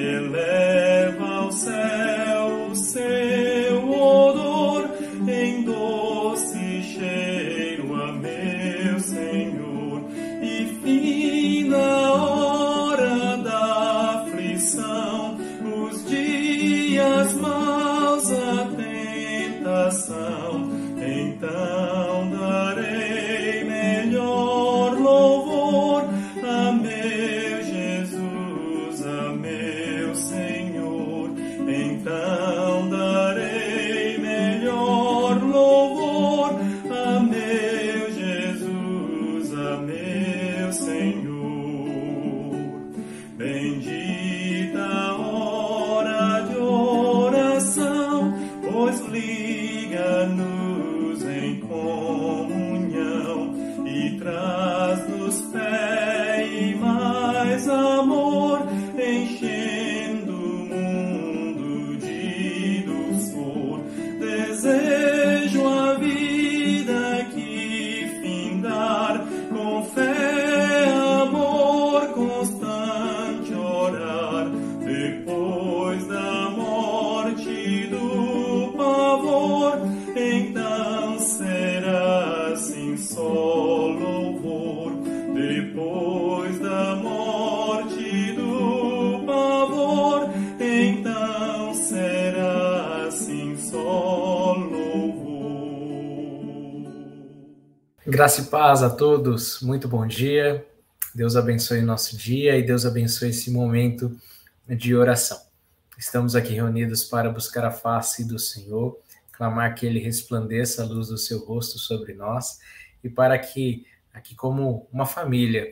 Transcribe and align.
eleva 0.00 1.24
ao 1.24 1.52
céu. 1.52 2.03
Graça 98.14 98.42
e 98.42 98.44
paz 98.44 98.80
a 98.80 98.88
todos, 98.88 99.60
muito 99.60 99.88
bom 99.88 100.06
dia. 100.06 100.64
Deus 101.12 101.34
abençoe 101.34 101.82
nosso 101.82 102.16
dia 102.16 102.56
e 102.56 102.62
Deus 102.62 102.86
abençoe 102.86 103.30
esse 103.30 103.50
momento 103.50 104.16
de 104.68 104.94
oração. 104.94 105.36
Estamos 105.98 106.36
aqui 106.36 106.52
reunidos 106.52 107.02
para 107.02 107.28
buscar 107.28 107.64
a 107.64 107.72
face 107.72 108.24
do 108.24 108.38
Senhor, 108.38 108.96
clamar 109.32 109.74
que 109.74 109.84
Ele 109.84 109.98
resplandeça 109.98 110.84
a 110.84 110.86
luz 110.86 111.08
do 111.08 111.18
seu 111.18 111.44
rosto 111.44 111.76
sobre 111.76 112.14
nós 112.14 112.60
e 113.02 113.10
para 113.10 113.36
que, 113.36 113.84
aqui 114.12 114.36
como 114.36 114.86
uma 114.92 115.06
família, 115.06 115.68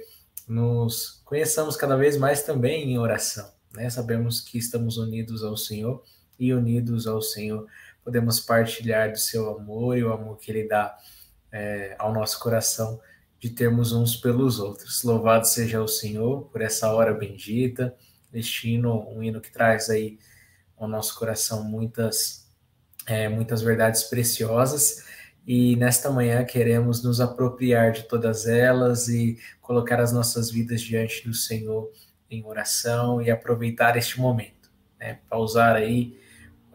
nos 0.49 1.23
conheçamos 1.25 1.77
cada 1.77 1.97
vez 1.97 2.17
mais 2.17 2.43
também 2.43 2.91
em 2.91 2.99
oração. 2.99 3.49
Né? 3.73 3.89
Sabemos 3.89 4.41
que 4.41 4.59
estamos 4.59 4.97
unidos 4.97 5.45
ao 5.45 5.57
Senhor 5.57 6.03
e 6.41 6.53
unidos 6.53 7.07
ao 7.07 7.23
Senhor 7.23 7.69
podemos 8.05 8.41
partilhar 8.41 9.13
do 9.13 9.19
seu 9.19 9.57
amor 9.57 9.97
e 9.97 10.05
o 10.05 10.13
amor 10.13 10.39
que 10.39 10.51
Ele 10.51 10.67
dá 10.67 10.97
é, 11.53 11.95
ao 11.99 12.13
nosso 12.13 12.41
coração 12.41 12.99
de 13.39 13.51
termos 13.51 13.93
uns 13.93 14.17
pelos 14.17 14.59
outros. 14.59 15.03
Louvado 15.03 15.47
seja 15.47 15.83
o 15.83 15.89
Senhor 15.89 16.43
por 16.45 16.63
essa 16.63 16.93
hora 16.93 17.13
bendita, 17.13 17.95
este 18.33 18.71
hino, 18.71 19.09
um 19.11 19.23
hino 19.23 19.41
que 19.41 19.53
traz 19.53 19.91
aí 19.91 20.19
ao 20.77 20.89
nosso 20.89 21.19
coração 21.19 21.63
muitas, 21.63 22.49
é, 23.07 23.29
muitas 23.29 23.61
verdades 23.61 24.05
preciosas. 24.05 25.05
E 25.45 25.75
nesta 25.77 26.09
manhã 26.09 26.45
queremos 26.45 27.03
nos 27.03 27.21
apropriar 27.21 27.91
de 27.91 28.05
todas 28.05 28.47
elas 28.47 29.09
e 29.09 29.39
colocar 29.61 30.01
as 30.01 30.13
nossas 30.13 30.51
vidas 30.51 30.81
diante 30.81 31.27
do 31.27 31.35
Senhor 31.35 31.91
em 32.31 32.45
oração 32.47 33.21
e 33.21 33.31
aproveitar 33.31 33.97
este 33.97 34.21
momento. 34.21 34.71
Né? 34.99 35.19
Pausar 35.29 35.75
aí, 35.75 36.17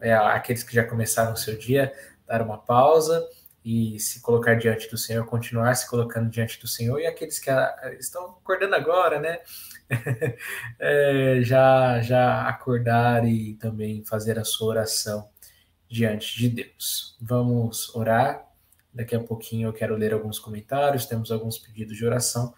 é, 0.00 0.12
aqueles 0.14 0.62
que 0.62 0.74
já 0.74 0.84
começaram 0.84 1.32
o 1.32 1.36
seu 1.36 1.56
dia, 1.56 1.92
dar 2.26 2.42
uma 2.42 2.58
pausa 2.58 3.26
e 3.68 4.00
se 4.00 4.22
colocar 4.22 4.54
diante 4.54 4.90
do 4.90 4.96
Senhor, 4.96 5.26
continuar 5.26 5.74
se 5.74 5.86
colocando 5.90 6.30
diante 6.30 6.58
do 6.58 6.66
Senhor, 6.66 6.98
e 6.98 7.06
aqueles 7.06 7.38
que 7.38 7.50
ah, 7.50 7.94
estão 8.00 8.24
acordando 8.40 8.74
agora, 8.74 9.20
né? 9.20 9.40
é, 10.80 11.40
já, 11.42 12.00
já 12.00 12.48
acordar 12.48 13.28
e 13.28 13.56
também 13.56 14.02
fazer 14.06 14.38
a 14.38 14.44
sua 14.44 14.68
oração 14.68 15.28
diante 15.86 16.38
de 16.38 16.48
Deus. 16.48 17.14
Vamos 17.20 17.94
orar. 17.94 18.48
Daqui 18.90 19.14
a 19.14 19.20
pouquinho 19.20 19.68
eu 19.68 19.72
quero 19.74 19.96
ler 19.96 20.14
alguns 20.14 20.38
comentários, 20.38 21.04
temos 21.04 21.30
alguns 21.30 21.58
pedidos 21.58 21.94
de 21.94 22.06
oração, 22.06 22.54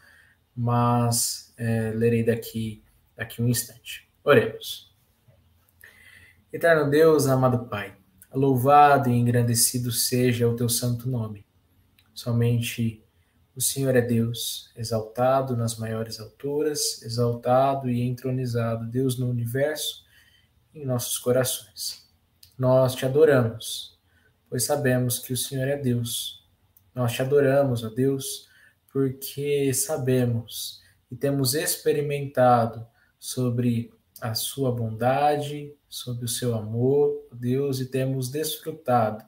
mas 0.54 1.53
é, 1.59 1.91
lerei 1.91 2.22
daqui, 2.22 2.84
daqui 3.16 3.42
um 3.42 3.48
instante. 3.48 4.09
Oremos. 4.22 4.94
Eterno 6.53 6.88
Deus, 6.88 7.27
amado 7.27 7.66
Pai, 7.66 7.97
Louvado 8.33 9.10
e 9.10 9.13
engrandecido 9.13 9.91
seja 9.91 10.49
o 10.49 10.54
teu 10.54 10.69
santo 10.69 11.09
nome. 11.09 11.45
Somente 12.15 13.04
o 13.57 13.60
Senhor 13.60 13.97
é 13.97 14.01
Deus, 14.01 14.71
exaltado 14.77 15.57
nas 15.57 15.77
maiores 15.77 16.21
alturas, 16.21 17.03
exaltado 17.03 17.91
e 17.91 18.01
entronizado, 18.01 18.87
Deus 18.87 19.19
no 19.19 19.28
universo, 19.28 20.04
em 20.72 20.87
nossos 20.87 21.19
corações. 21.19 22.09
Nós 22.57 22.95
te 22.95 23.04
adoramos, 23.04 23.99
pois 24.49 24.63
sabemos 24.63 25.19
que 25.19 25.33
o 25.33 25.37
Senhor 25.37 25.66
é 25.66 25.77
Deus. 25.77 26.49
Nós 26.95 27.13
te 27.13 27.22
adoramos, 27.22 27.83
ó 27.83 27.89
Deus, 27.89 28.49
porque 28.93 29.75
sabemos 29.75 30.81
e 31.10 31.16
temos 31.16 31.54
experimentado 31.54 32.87
sobre 33.19 33.93
a 34.21 34.34
sua 34.34 34.71
bondade, 34.71 35.75
sobre 35.91 36.25
o 36.25 36.28
seu 36.28 36.54
amor, 36.54 37.27
Deus, 37.33 37.81
e 37.81 37.87
temos 37.87 38.31
desfrutado 38.31 39.25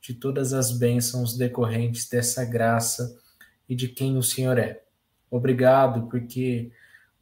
de 0.00 0.14
todas 0.14 0.54
as 0.54 0.72
bênçãos 0.72 1.36
decorrentes 1.36 2.08
dessa 2.08 2.42
graça 2.42 3.20
e 3.68 3.76
de 3.76 3.86
quem 3.86 4.16
o 4.16 4.22
Senhor 4.22 4.58
é. 4.58 4.82
Obrigado, 5.30 6.08
porque 6.08 6.72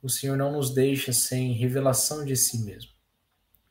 o 0.00 0.08
Senhor 0.08 0.36
não 0.36 0.52
nos 0.52 0.72
deixa 0.72 1.12
sem 1.12 1.52
revelação 1.52 2.24
de 2.24 2.36
si 2.36 2.64
mesmo. 2.64 2.92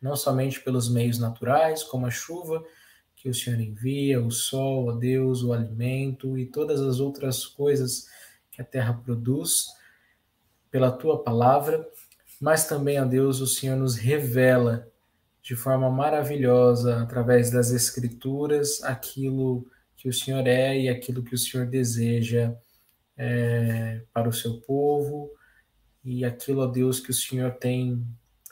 Não 0.02 0.16
somente 0.16 0.60
pelos 0.60 0.90
meios 0.90 1.18
naturais, 1.18 1.84
como 1.84 2.06
a 2.06 2.12
chuva 2.12 2.64
que 3.16 3.30
o 3.30 3.34
Senhor 3.34 3.60
envia, 3.60 4.22
o 4.22 4.30
sol, 4.30 4.92
a 4.92 4.96
Deus, 4.96 5.42
o 5.42 5.54
alimento 5.54 6.38
e 6.38 6.46
todas 6.46 6.82
as 6.82 7.00
outras 7.00 7.46
coisas 7.46 8.08
que 8.52 8.62
a 8.62 8.66
terra 8.66 8.94
produz, 8.94 9.68
pela 10.70 10.92
tua 10.92 11.24
palavra, 11.24 11.88
mas 12.40 12.68
também, 12.68 12.98
a 12.98 13.06
Deus, 13.06 13.40
o 13.40 13.48
Senhor 13.48 13.76
nos 13.76 13.96
revela 13.96 14.92
de 15.48 15.56
forma 15.56 15.90
maravilhosa, 15.90 17.02
através 17.02 17.50
das 17.50 17.72
Escrituras, 17.72 18.84
aquilo 18.84 19.66
que 19.96 20.10
o 20.10 20.14
Senhor 20.14 20.46
é 20.46 20.78
e 20.78 20.90
aquilo 20.90 21.24
que 21.24 21.34
o 21.34 21.38
Senhor 21.38 21.66
deseja 21.66 22.54
é, 23.16 24.02
para 24.12 24.28
o 24.28 24.34
seu 24.34 24.60
povo 24.60 25.32
e 26.04 26.26
aquilo, 26.26 26.60
ó 26.60 26.68
Deus, 26.68 27.00
que 27.00 27.12
o 27.12 27.14
Senhor 27.14 27.54
tem 27.54 28.06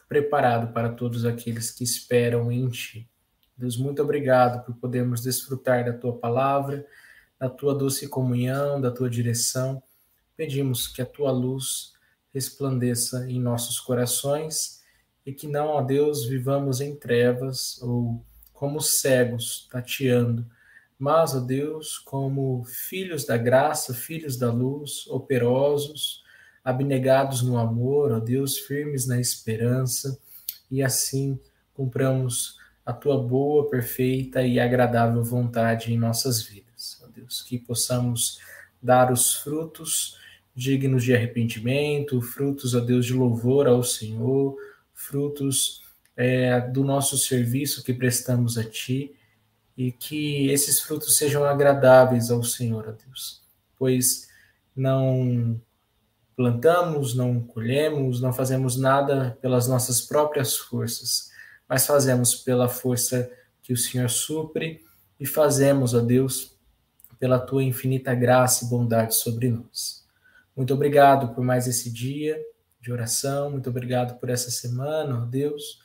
preparado 0.08 0.72
para 0.72 0.88
todos 0.88 1.26
aqueles 1.26 1.70
que 1.70 1.84
esperam 1.84 2.50
em 2.50 2.70
Ti. 2.70 3.10
Deus, 3.58 3.76
muito 3.76 4.02
obrigado 4.02 4.66
por 4.66 4.78
podermos 4.78 5.22
desfrutar 5.22 5.84
da 5.84 5.92
Tua 5.92 6.18
palavra, 6.18 6.88
da 7.38 7.50
Tua 7.50 7.76
doce 7.76 8.08
comunhão, 8.08 8.80
da 8.80 8.90
Tua 8.90 9.10
direção. 9.10 9.84
Pedimos 10.38 10.88
que 10.88 11.02
a 11.02 11.06
Tua 11.06 11.32
luz 11.32 11.92
resplandeça 12.34 13.30
em 13.30 13.38
nossos 13.38 13.82
corações 13.82 14.75
e 15.26 15.34
que 15.34 15.48
não, 15.48 15.68
ó 15.68 15.82
Deus, 15.82 16.26
vivamos 16.26 16.82
em 16.82 16.96
trevas 16.96 17.82
ou 17.82 18.24
como 18.54 18.80
cegos, 18.80 19.68
tateando, 19.72 20.46
mas, 20.98 21.36
ó 21.36 21.40
Deus, 21.40 21.98
como 21.98 22.64
filhos 22.64 23.26
da 23.26 23.38
graça, 23.38 23.94
filhos 23.94 24.38
da 24.38 24.52
luz, 24.52 25.06
operosos, 25.08 26.24
abnegados 26.64 27.42
no 27.42 27.58
amor, 27.58 28.12
ó 28.12 28.20
Deus, 28.20 28.58
firmes 28.58 29.06
na 29.06 29.20
esperança, 29.20 30.18
e 30.72 30.82
assim 30.82 31.40
cumpramos 31.74 32.58
a 32.86 32.94
tua 32.94 33.22
boa, 33.22 33.70
perfeita 33.70 34.42
e 34.44 34.60
agradável 34.60 35.24
vontade 35.24 35.92
em 35.92 35.98
nossas 35.98 36.42
vidas. 36.42 37.02
Ó 37.04 37.08
Deus, 37.08 37.42
que 37.42 37.60
possamos 37.60 38.40
dar 38.82 39.12
os 39.12 39.36
frutos 39.36 40.18
dignos 40.56 41.04
de 41.04 41.14
arrependimento, 41.14 42.22
frutos, 42.22 42.74
ó 42.74 42.80
Deus, 42.80 43.06
de 43.06 43.14
louvor 43.14 43.68
ao 43.68 43.84
Senhor, 43.84 44.56
frutos 45.06 45.84
é, 46.16 46.60
do 46.62 46.84
nosso 46.84 47.18
serviço 47.18 47.84
que 47.84 47.94
prestamos 47.94 48.58
a 48.58 48.64
Ti, 48.64 49.16
e 49.78 49.92
que 49.92 50.50
esses 50.50 50.80
frutos 50.80 51.18
sejam 51.18 51.44
agradáveis 51.44 52.32
ao 52.32 52.44
Senhor, 52.44 52.88
ó 52.88 52.92
Deus, 52.92 53.42
pois 53.78 54.30
não 54.76 55.60
plantamos, 56.36 57.14
não 57.14 57.42
colhemos, 57.42 58.22
não 58.22 58.32
fazemos 58.32 58.78
nada 58.78 59.38
pelas 59.42 59.68
nossas 59.68 60.02
próprias 60.02 60.56
forças, 60.56 61.30
mas 61.68 61.86
fazemos 61.86 62.36
pela 62.36 62.70
força 62.70 63.30
que 63.62 63.74
o 63.74 63.78
Senhor 63.78 64.10
supre 64.10 64.84
e 65.20 65.26
fazemos, 65.26 65.94
ó 65.94 66.00
Deus, 66.00 66.56
pela 67.20 67.40
tua 67.40 67.64
infinita 67.64 68.14
graça 68.14 68.66
e 68.66 68.70
bondade 68.70 69.16
sobre 69.16 69.50
nós. 69.50 70.06
Muito 70.56 70.74
obrigado 70.74 71.34
por 71.34 71.44
mais 71.44 71.68
esse 71.68 71.90
dia 71.90 72.40
de 72.86 72.92
oração, 72.92 73.50
muito 73.50 73.68
obrigado 73.68 74.20
por 74.20 74.30
essa 74.30 74.52
semana, 74.52 75.24
ó 75.24 75.26
Deus, 75.26 75.82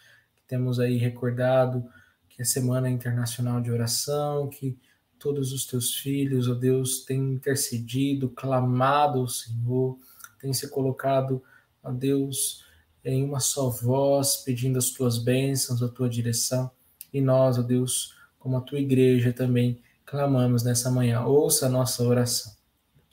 temos 0.46 0.78
aí 0.78 0.98
recordado 0.98 1.82
que 2.28 2.42
é 2.42 2.44
Semana 2.44 2.90
Internacional 2.90 3.58
de 3.58 3.70
Oração, 3.70 4.48
que 4.48 4.78
todos 5.18 5.50
os 5.50 5.64
teus 5.64 5.94
filhos, 5.94 6.46
ó 6.46 6.54
Deus, 6.54 7.04
têm 7.04 7.32
intercedido, 7.32 8.28
clamado 8.28 9.20
ao 9.20 9.28
Senhor, 9.28 9.98
tem 10.38 10.52
se 10.52 10.68
colocado, 10.68 11.42
ó 11.82 11.90
Deus, 11.90 12.64
em 13.02 13.24
uma 13.24 13.40
só 13.40 13.70
voz, 13.70 14.36
pedindo 14.36 14.78
as 14.78 14.90
tuas 14.90 15.16
bênçãos, 15.16 15.82
a 15.82 15.88
tua 15.88 16.08
direção. 16.08 16.70
E 17.12 17.20
nós, 17.20 17.58
ó 17.58 17.62
Deus, 17.62 18.14
como 18.38 18.58
a 18.58 18.60
tua 18.60 18.78
igreja 18.78 19.32
também, 19.32 19.80
clamamos 20.04 20.62
nessa 20.62 20.90
manhã. 20.90 21.22
Ouça 21.22 21.66
a 21.66 21.70
nossa 21.70 22.02
oração. 22.02 22.52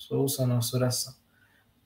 Ouça 0.09 0.43
a 0.43 0.47
nossa 0.47 0.75
oração. 0.75 1.13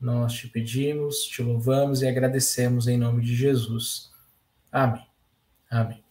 Nós 0.01 0.33
te 0.33 0.47
pedimos, 0.47 1.25
te 1.25 1.43
louvamos 1.43 2.01
e 2.01 2.07
agradecemos 2.07 2.87
em 2.87 2.97
nome 2.97 3.23
de 3.23 3.35
Jesus. 3.35 4.11
Amém. 4.71 5.05
Amém. 5.69 6.03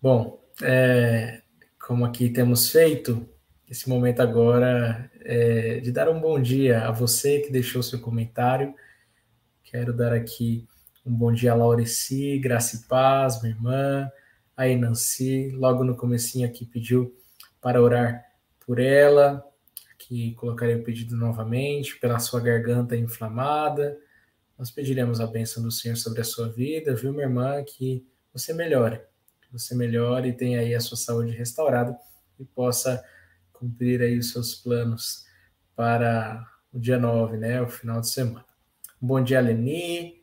Bom, 0.00 0.42
é, 0.62 1.42
como 1.78 2.06
aqui 2.06 2.30
temos 2.30 2.70
feito, 2.70 3.28
esse 3.68 3.86
momento 3.86 4.20
agora 4.20 5.10
é, 5.20 5.78
de 5.80 5.92
dar 5.92 6.08
um 6.08 6.18
bom 6.18 6.40
dia 6.40 6.88
a 6.88 6.90
você 6.90 7.40
que 7.40 7.52
deixou 7.52 7.82
seu 7.82 8.00
comentário. 8.00 8.74
Quero 9.62 9.92
dar 9.92 10.14
aqui 10.14 10.66
um 11.04 11.12
bom 11.12 11.30
dia 11.30 11.52
a 11.52 11.54
Laureci, 11.54 12.38
Graça 12.38 12.76
e 12.76 12.88
Paz, 12.88 13.42
minha 13.42 13.54
irmã, 13.54 14.10
a 14.56 14.66
Enanci, 14.66 15.50
logo 15.50 15.84
no 15.84 15.96
comecinho 15.96 16.48
aqui 16.48 16.64
pediu 16.64 17.14
para 17.60 17.82
orar 17.82 18.24
por 18.64 18.78
ela, 18.78 19.44
que 20.12 20.34
colocarei 20.34 20.74
o 20.74 20.84
pedido 20.84 21.16
novamente, 21.16 21.98
pela 21.98 22.18
sua 22.18 22.38
garganta 22.38 22.94
inflamada. 22.94 23.98
Nós 24.58 24.70
pediremos 24.70 25.22
a 25.22 25.26
bênção 25.26 25.62
do 25.62 25.70
Senhor 25.70 25.96
sobre 25.96 26.20
a 26.20 26.24
sua 26.24 26.50
vida, 26.50 26.94
viu, 26.94 27.12
minha 27.12 27.24
irmã, 27.24 27.64
que 27.64 28.06
você 28.30 28.52
melhore, 28.52 29.00
que 29.40 29.50
você 29.50 29.74
melhore 29.74 30.28
e 30.28 30.32
tenha 30.34 30.60
aí 30.60 30.74
a 30.74 30.80
sua 30.80 30.98
saúde 30.98 31.32
restaurada 31.32 31.96
e 32.38 32.44
possa 32.44 33.02
cumprir 33.54 34.02
aí 34.02 34.18
os 34.18 34.32
seus 34.32 34.54
planos 34.54 35.24
para 35.74 36.46
o 36.70 36.78
dia 36.78 36.98
9, 36.98 37.38
né, 37.38 37.62
o 37.62 37.68
final 37.68 37.98
de 37.98 38.10
semana. 38.10 38.44
Bom 39.00 39.24
dia, 39.24 39.40
Leni, 39.40 40.22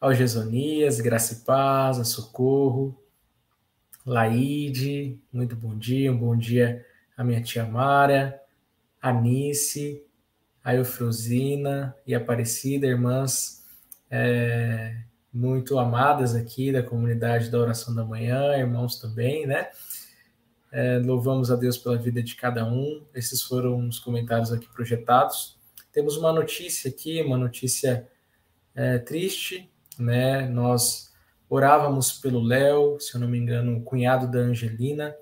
ao 0.00 0.14
Gesonias, 0.14 1.00
Graça 1.00 1.34
e 1.34 1.44
Paz, 1.44 1.98
a 1.98 2.04
Socorro, 2.04 2.96
Laide, 4.06 5.20
muito 5.32 5.56
bom 5.56 5.76
dia, 5.76 6.12
um 6.12 6.16
bom 6.16 6.36
dia 6.36 6.86
a 7.16 7.24
minha 7.24 7.42
tia 7.42 7.64
Mara, 7.64 8.40
Anice, 9.08 10.02
a 10.62 10.74
Eufrosina 10.74 11.96
e 12.06 12.14
Aparecida, 12.14 12.86
irmãs 12.86 13.64
é, 14.10 14.96
muito 15.32 15.78
amadas 15.78 16.34
aqui 16.34 16.72
da 16.72 16.82
comunidade 16.82 17.50
da 17.50 17.58
oração 17.58 17.94
da 17.94 18.04
manhã, 18.04 18.56
irmãos 18.56 18.98
também, 18.98 19.46
né? 19.46 19.68
É, 20.72 20.98
louvamos 20.98 21.50
a 21.50 21.56
Deus 21.56 21.78
pela 21.78 21.96
vida 21.96 22.22
de 22.22 22.34
cada 22.34 22.64
um. 22.64 23.04
Esses 23.14 23.42
foram 23.42 23.88
os 23.88 23.98
comentários 23.98 24.52
aqui 24.52 24.68
projetados. 24.68 25.56
Temos 25.92 26.16
uma 26.16 26.32
notícia 26.32 26.90
aqui, 26.90 27.22
uma 27.22 27.38
notícia 27.38 28.08
é, 28.74 28.98
triste, 28.98 29.70
né? 29.98 30.48
Nós 30.48 31.12
orávamos 31.48 32.12
pelo 32.12 32.42
Léo, 32.42 32.98
se 33.00 33.14
eu 33.14 33.20
não 33.20 33.28
me 33.28 33.38
engano, 33.38 33.78
o 33.78 33.82
cunhado 33.82 34.30
da 34.30 34.38
Angelina, 34.38 35.14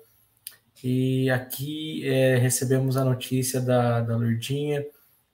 e 0.83 1.29
aqui 1.29 2.07
é, 2.07 2.37
recebemos 2.37 2.97
a 2.97 3.03
notícia 3.03 3.61
da, 3.61 4.01
da 4.01 4.15
Lurdinha 4.15 4.85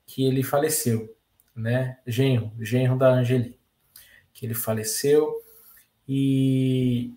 que 0.05 0.25
ele 0.25 0.43
faleceu, 0.43 1.15
né? 1.55 1.97
Genro, 2.05 2.51
genro 2.59 2.97
da 2.97 3.09
Angelina, 3.13 3.55
que 4.33 4.45
ele 4.45 4.53
faleceu. 4.53 5.41
E 6.07 7.13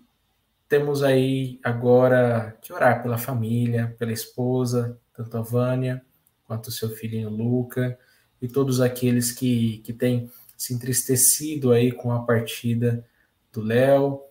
temos 0.67 1.03
aí 1.03 1.59
agora 1.63 2.57
que 2.61 2.73
orar 2.73 3.03
pela 3.03 3.17
família, 3.17 3.95
pela 3.99 4.11
esposa, 4.11 4.99
tanto 5.13 5.37
a 5.37 5.41
Vânia 5.41 6.03
quanto 6.45 6.67
o 6.67 6.71
seu 6.71 6.89
filhinho 6.89 7.29
Luca 7.29 7.97
e 8.41 8.47
todos 8.47 8.81
aqueles 8.81 9.31
que, 9.31 9.79
que 9.79 9.93
têm 9.93 10.29
se 10.57 10.73
entristecido 10.73 11.71
aí 11.71 11.91
com 11.91 12.11
a 12.11 12.23
partida 12.23 13.05
do 13.51 13.61
Léo. 13.61 14.21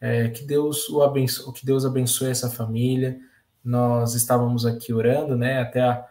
É, 0.00 0.28
que 0.28 0.44
Deus 0.44 0.88
o 0.90 1.02
abençoe, 1.02 1.52
que 1.54 1.64
Deus 1.64 1.84
abençoe 1.84 2.28
essa 2.28 2.50
família. 2.50 3.18
Nós 3.64 4.14
estávamos 4.14 4.66
aqui 4.66 4.92
orando, 4.92 5.36
né? 5.36 5.60
Até 5.60 6.04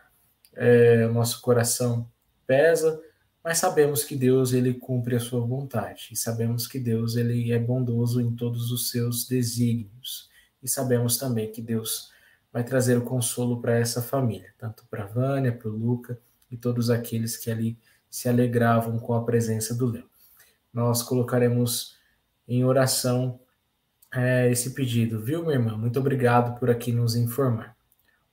é, 0.54 1.08
nosso 1.08 1.42
coração 1.42 2.10
pesa, 2.48 3.00
mas 3.44 3.58
sabemos 3.58 4.04
que 4.04 4.16
Deus 4.16 4.54
ele 4.54 4.74
cumpre 4.74 5.16
a 5.16 5.20
sua 5.20 5.42
vontade 5.42 6.10
e 6.12 6.16
sabemos 6.16 6.68
que 6.68 6.80
Deus 6.80 7.16
ele 7.16 7.52
é 7.52 7.60
bondoso 7.60 8.22
em 8.22 8.36
todos 8.36 8.72
os 8.72 8.90
seus 8.90 9.28
desígnios 9.28 10.30
e 10.62 10.68
sabemos 10.68 11.18
também 11.18 11.52
que 11.52 11.62
Deus 11.62 12.12
vai 12.52 12.64
trazer 12.64 12.98
o 12.98 13.04
consolo 13.04 13.60
para 13.60 13.78
essa 13.78 14.02
família, 14.02 14.54
tanto 14.58 14.86
para 14.90 15.06
Vânia, 15.06 15.52
para 15.52 15.70
o 15.70 15.76
Luca 15.76 16.20
e 16.50 16.56
todos 16.56 16.90
aqueles 16.90 17.36
que 17.36 17.50
ali 17.50 17.78
se 18.10 18.30
alegravam 18.30 19.00
com 19.00 19.14
a 19.14 19.24
presença 19.24 19.74
do 19.74 19.88
Léo. 19.88 20.06
Nós 20.72 21.02
colocaremos 21.02 21.98
em 22.48 22.64
oração 22.64 23.40
é, 24.16 24.52
esse 24.52 24.74
pedido, 24.76 25.20
viu, 25.20 25.42
minha 25.42 25.56
irmã? 25.56 25.76
Muito 25.76 26.00
obrigado 26.00 26.60
por 26.60 26.70
aqui 26.70 26.92
nos 26.92 27.16
informar. 27.16 27.76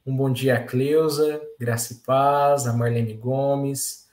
Um 0.05 0.15
bom 0.15 0.31
dia 0.31 0.57
a 0.57 0.63
Cleusa, 0.63 1.41
Graça 1.59 1.95
e 1.95 1.97
Paz, 1.97 2.67
a 2.67 2.73
Marlene 2.73 3.15
Gomes, 3.15 4.07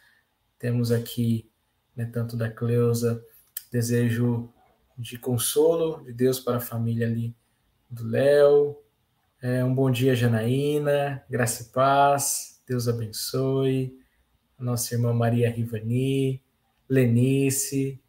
temos 0.57 0.91
aqui, 0.91 1.49
né, 1.95 2.05
tanto 2.05 2.37
da 2.37 2.49
Cleusa, 2.49 3.21
desejo 3.69 4.49
de 4.97 5.19
consolo 5.19 6.03
de 6.05 6.13
Deus 6.13 6.39
para 6.39 6.57
a 6.57 6.61
família 6.61 7.05
ali 7.05 7.35
do 7.89 8.07
Léo. 8.07 8.77
É, 9.41 9.63
um 9.63 9.75
bom 9.75 9.91
dia, 9.91 10.15
Janaína, 10.15 11.23
graça 11.29 11.63
e 11.63 11.65
paz, 11.65 12.61
Deus 12.65 12.87
abençoe. 12.87 13.99
A 14.57 14.63
nossa 14.63 14.95
irmã 14.95 15.13
Maria 15.13 15.51
Rivani, 15.51 16.41
Lenice, 16.89 17.99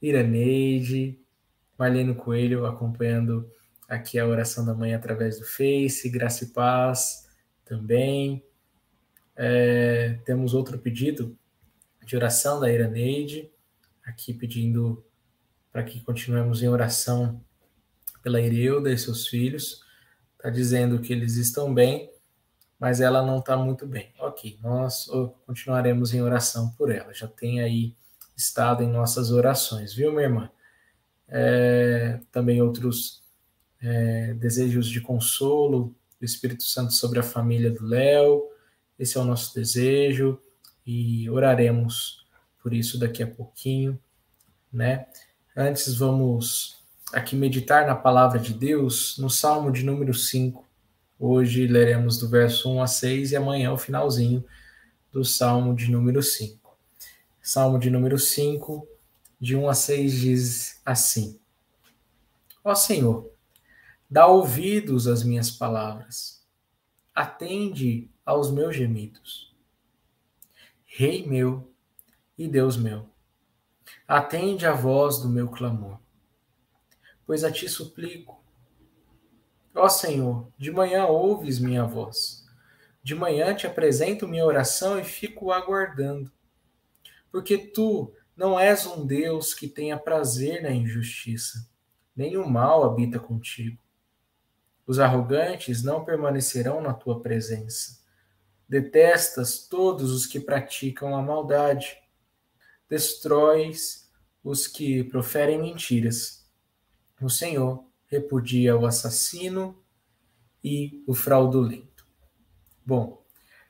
Iraneide, 0.00 1.19
Marlene 1.80 2.14
Coelho 2.14 2.66
acompanhando 2.66 3.50
aqui 3.88 4.18
a 4.18 4.26
oração 4.26 4.66
da 4.66 4.74
manhã 4.74 4.98
através 4.98 5.38
do 5.38 5.46
Face, 5.46 6.10
graça 6.10 6.44
e 6.44 6.48
paz 6.48 7.26
também. 7.64 8.44
É, 9.34 10.18
temos 10.26 10.52
outro 10.52 10.78
pedido 10.78 11.34
de 12.04 12.14
oração 12.14 12.60
da 12.60 12.70
Iraneide, 12.70 13.50
aqui 14.04 14.34
pedindo 14.34 15.02
para 15.72 15.82
que 15.82 16.00
continuemos 16.00 16.62
em 16.62 16.68
oração 16.68 17.42
pela 18.22 18.42
Ireuda 18.42 18.92
e 18.92 18.98
seus 18.98 19.26
filhos, 19.26 19.82
está 20.36 20.50
dizendo 20.50 21.00
que 21.00 21.14
eles 21.14 21.36
estão 21.36 21.72
bem, 21.72 22.12
mas 22.78 23.00
ela 23.00 23.24
não 23.24 23.38
está 23.38 23.56
muito 23.56 23.86
bem. 23.86 24.12
Ok, 24.18 24.58
nós 24.62 25.06
continuaremos 25.46 26.12
em 26.12 26.20
oração 26.20 26.72
por 26.76 26.90
ela. 26.90 27.14
Já 27.14 27.26
tem 27.26 27.62
aí 27.62 27.96
estado 28.36 28.82
em 28.82 28.88
nossas 28.88 29.30
orações, 29.30 29.94
viu, 29.94 30.10
minha 30.12 30.24
irmã? 30.24 30.50
É, 31.30 32.18
também 32.32 32.60
outros 32.60 33.22
é, 33.80 34.34
desejos 34.34 34.88
de 34.88 35.00
consolo 35.00 35.94
do 36.18 36.24
Espírito 36.24 36.64
Santo 36.64 36.92
sobre 36.92 37.18
a 37.18 37.22
família 37.22 37.70
do 37.70 37.86
Léo. 37.86 38.42
Esse 38.98 39.16
é 39.16 39.20
o 39.20 39.24
nosso 39.24 39.54
desejo 39.54 40.38
e 40.86 41.30
oraremos 41.30 42.26
por 42.62 42.74
isso 42.74 42.98
daqui 42.98 43.22
a 43.22 43.26
pouquinho, 43.26 43.98
né? 44.72 45.06
Antes 45.56 45.94
vamos 45.94 46.76
aqui 47.12 47.34
meditar 47.34 47.86
na 47.86 47.94
palavra 47.94 48.38
de 48.38 48.52
Deus 48.52 49.16
no 49.18 49.30
Salmo 49.30 49.72
de 49.72 49.82
número 49.82 50.12
5. 50.12 50.64
Hoje 51.18 51.66
leremos 51.66 52.18
do 52.18 52.28
verso 52.28 52.70
1 52.70 52.82
a 52.82 52.86
6 52.86 53.32
e 53.32 53.36
amanhã 53.36 53.72
o 53.72 53.78
finalzinho 53.78 54.44
do 55.12 55.24
Salmo 55.24 55.74
de 55.74 55.90
número 55.90 56.22
5. 56.22 56.76
Salmo 57.42 57.78
de 57.78 57.90
número 57.90 58.18
5, 58.18 58.86
de 59.40 59.56
1 59.56 59.68
a 59.68 59.74
6 59.74 60.12
diz 60.12 60.80
assim: 60.84 61.40
Ó 62.62 62.74
Senhor, 62.74 63.32
dá 64.08 64.26
ouvidos 64.26 65.06
às 65.06 65.22
minhas 65.22 65.50
palavras, 65.50 66.46
atende 67.14 68.10
aos 68.24 68.50
meus 68.50 68.76
gemidos. 68.76 69.56
Rei 70.84 71.26
meu 71.26 71.72
e 72.36 72.46
Deus 72.46 72.76
meu, 72.76 73.08
atende 74.06 74.66
a 74.66 74.72
voz 74.72 75.18
do 75.18 75.28
meu 75.28 75.48
clamor, 75.48 75.98
pois 77.24 77.42
a 77.42 77.50
ti 77.50 77.68
suplico. 77.68 78.38
Ó 79.74 79.88
Senhor, 79.88 80.48
de 80.58 80.70
manhã 80.70 81.06
ouves 81.06 81.58
minha 81.58 81.84
voz. 81.84 82.44
De 83.02 83.14
manhã 83.14 83.54
te 83.54 83.66
apresento 83.66 84.28
minha 84.28 84.44
oração 84.44 84.98
e 84.98 85.04
fico 85.04 85.52
aguardando. 85.52 86.30
Porque 87.30 87.56
tu 87.56 88.12
não 88.40 88.58
és 88.58 88.86
um 88.86 89.06
Deus 89.06 89.52
que 89.52 89.68
tenha 89.68 89.98
prazer 89.98 90.62
na 90.62 90.70
injustiça, 90.70 91.68
nem 92.16 92.38
o 92.38 92.48
mal 92.48 92.84
habita 92.84 93.18
contigo. 93.18 93.78
Os 94.86 94.98
arrogantes 94.98 95.82
não 95.82 96.06
permanecerão 96.06 96.80
na 96.80 96.94
tua 96.94 97.20
presença. 97.20 98.00
Detestas 98.66 99.68
todos 99.68 100.10
os 100.10 100.24
que 100.24 100.40
praticam 100.40 101.14
a 101.14 101.20
maldade. 101.20 101.98
Destróis 102.88 104.10
os 104.42 104.66
que 104.66 105.04
proferem 105.04 105.60
mentiras. 105.60 106.50
O 107.20 107.28
Senhor 107.28 107.84
repudia 108.06 108.74
o 108.74 108.86
assassino 108.86 109.84
e 110.64 111.04
o 111.06 111.12
fraudulento. 111.12 112.06
Bom, 112.86 113.22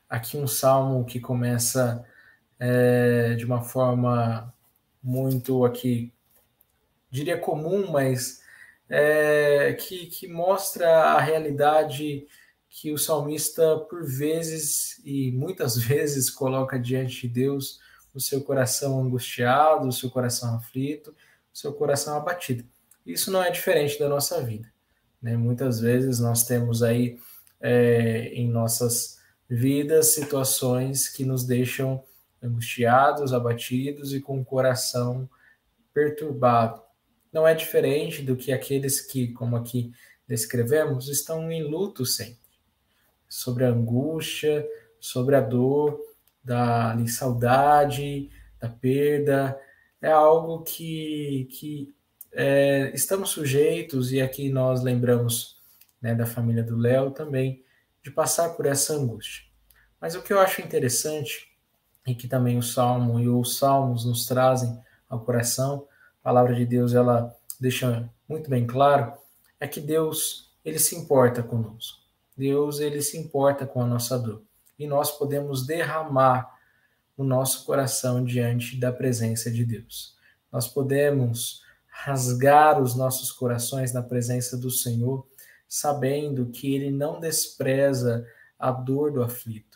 aqui 0.09 0.37
um 0.37 0.47
salmo 0.47 1.03
que 1.03 1.19
começa 1.19 2.05
é, 2.57 3.33
de 3.33 3.43
uma 3.43 3.61
forma 3.61 4.53
muito 5.03 5.65
aqui, 5.65 6.13
diria 7.09 7.37
comum, 7.37 7.91
mas 7.91 8.41
é, 8.89 9.73
que, 9.73 10.07
que 10.07 10.27
mostra 10.27 10.89
a 10.89 11.19
realidade 11.19 12.27
que 12.69 12.91
o 12.91 12.97
salmista, 12.97 13.77
por 13.89 14.05
vezes 14.05 15.01
e 15.03 15.31
muitas 15.31 15.77
vezes, 15.81 16.29
coloca 16.29 16.79
diante 16.79 17.27
de 17.27 17.33
Deus 17.33 17.79
o 18.13 18.19
seu 18.19 18.41
coração 18.41 18.99
angustiado, 18.99 19.87
o 19.87 19.91
seu 19.91 20.09
coração 20.09 20.55
aflito, 20.55 21.15
o 21.53 21.57
seu 21.57 21.73
coração 21.73 22.15
abatido. 22.15 22.65
Isso 23.05 23.31
não 23.31 23.41
é 23.41 23.49
diferente 23.49 23.97
da 23.99 24.07
nossa 24.07 24.41
vida. 24.43 24.71
Né? 25.21 25.35
Muitas 25.37 25.79
vezes 25.79 26.19
nós 26.19 26.45
temos 26.45 26.83
aí 26.83 27.19
é, 27.59 28.29
em 28.33 28.49
nossas 28.49 29.19
vidas 29.49 30.13
situações 30.13 31.09
que 31.09 31.25
nos 31.25 31.43
deixam 31.45 32.03
angustiados, 32.41 33.33
abatidos 33.33 34.13
e 34.13 34.19
com 34.19 34.39
o 34.39 34.45
coração 34.45 35.29
perturbado. 35.93 36.81
Não 37.31 37.47
é 37.47 37.53
diferente 37.53 38.21
do 38.21 38.35
que 38.35 38.51
aqueles 38.51 38.99
que, 39.01 39.29
como 39.29 39.55
aqui 39.55 39.93
descrevemos, 40.27 41.07
estão 41.07 41.51
em 41.51 41.63
luto 41.63 42.05
sempre, 42.05 42.39
sobre 43.27 43.65
a 43.65 43.69
angústia, 43.69 44.67
sobre 44.99 45.35
a 45.35 45.41
dor, 45.41 45.99
da 46.43 46.95
saudade, 47.07 48.29
da 48.59 48.69
perda. 48.69 49.59
É 50.01 50.11
algo 50.11 50.63
que, 50.63 51.47
que 51.51 51.93
é, 52.31 52.91
estamos 52.93 53.29
sujeitos, 53.29 54.11
e 54.11 54.21
aqui 54.21 54.49
nós 54.49 54.81
lembramos 54.81 55.61
né, 56.01 56.15
da 56.15 56.25
família 56.25 56.63
do 56.63 56.77
Léo 56.77 57.11
também, 57.11 57.63
de 58.03 58.09
passar 58.09 58.49
por 58.55 58.65
essa 58.65 58.93
angústia. 58.93 59.43
Mas 59.99 60.15
o 60.15 60.23
que 60.23 60.33
eu 60.33 60.39
acho 60.39 60.61
interessante 60.61 61.50
e 62.05 62.15
que 62.15 62.27
também 62.27 62.57
o 62.57 62.63
Salmo 62.63 63.19
e 63.19 63.29
os 63.29 63.57
Salmos 63.57 64.05
nos 64.05 64.25
trazem 64.25 64.79
ao 65.09 65.19
coração, 65.19 65.87
a 66.21 66.23
palavra 66.23 66.55
de 66.55 66.65
Deus 66.65 66.93
ela 66.93 67.35
deixa 67.59 68.09
muito 68.27 68.49
bem 68.49 68.65
claro, 68.65 69.13
é 69.59 69.67
que 69.67 69.79
Deus 69.79 70.51
ele 70.63 70.79
se 70.79 70.95
importa 70.95 71.43
conosco. 71.43 71.99
Deus 72.35 72.79
ele 72.79 73.01
se 73.01 73.17
importa 73.17 73.65
com 73.67 73.83
a 73.83 73.87
nossa 73.87 74.17
dor. 74.17 74.41
E 74.79 74.87
nós 74.87 75.11
podemos 75.11 75.65
derramar 75.65 76.57
o 77.15 77.23
nosso 77.23 77.65
coração 77.65 78.23
diante 78.23 78.79
da 78.79 78.91
presença 78.91 79.51
de 79.51 79.63
Deus. 79.63 80.15
Nós 80.51 80.67
podemos 80.67 81.61
rasgar 81.87 82.81
os 82.81 82.95
nossos 82.95 83.31
corações 83.31 83.93
na 83.93 84.01
presença 84.01 84.57
do 84.57 84.71
Senhor, 84.71 85.27
sabendo 85.67 86.47
que 86.47 86.73
ele 86.73 86.89
não 86.89 87.19
despreza 87.19 88.25
a 88.57 88.71
dor 88.71 89.11
do 89.11 89.21
aflito, 89.21 89.70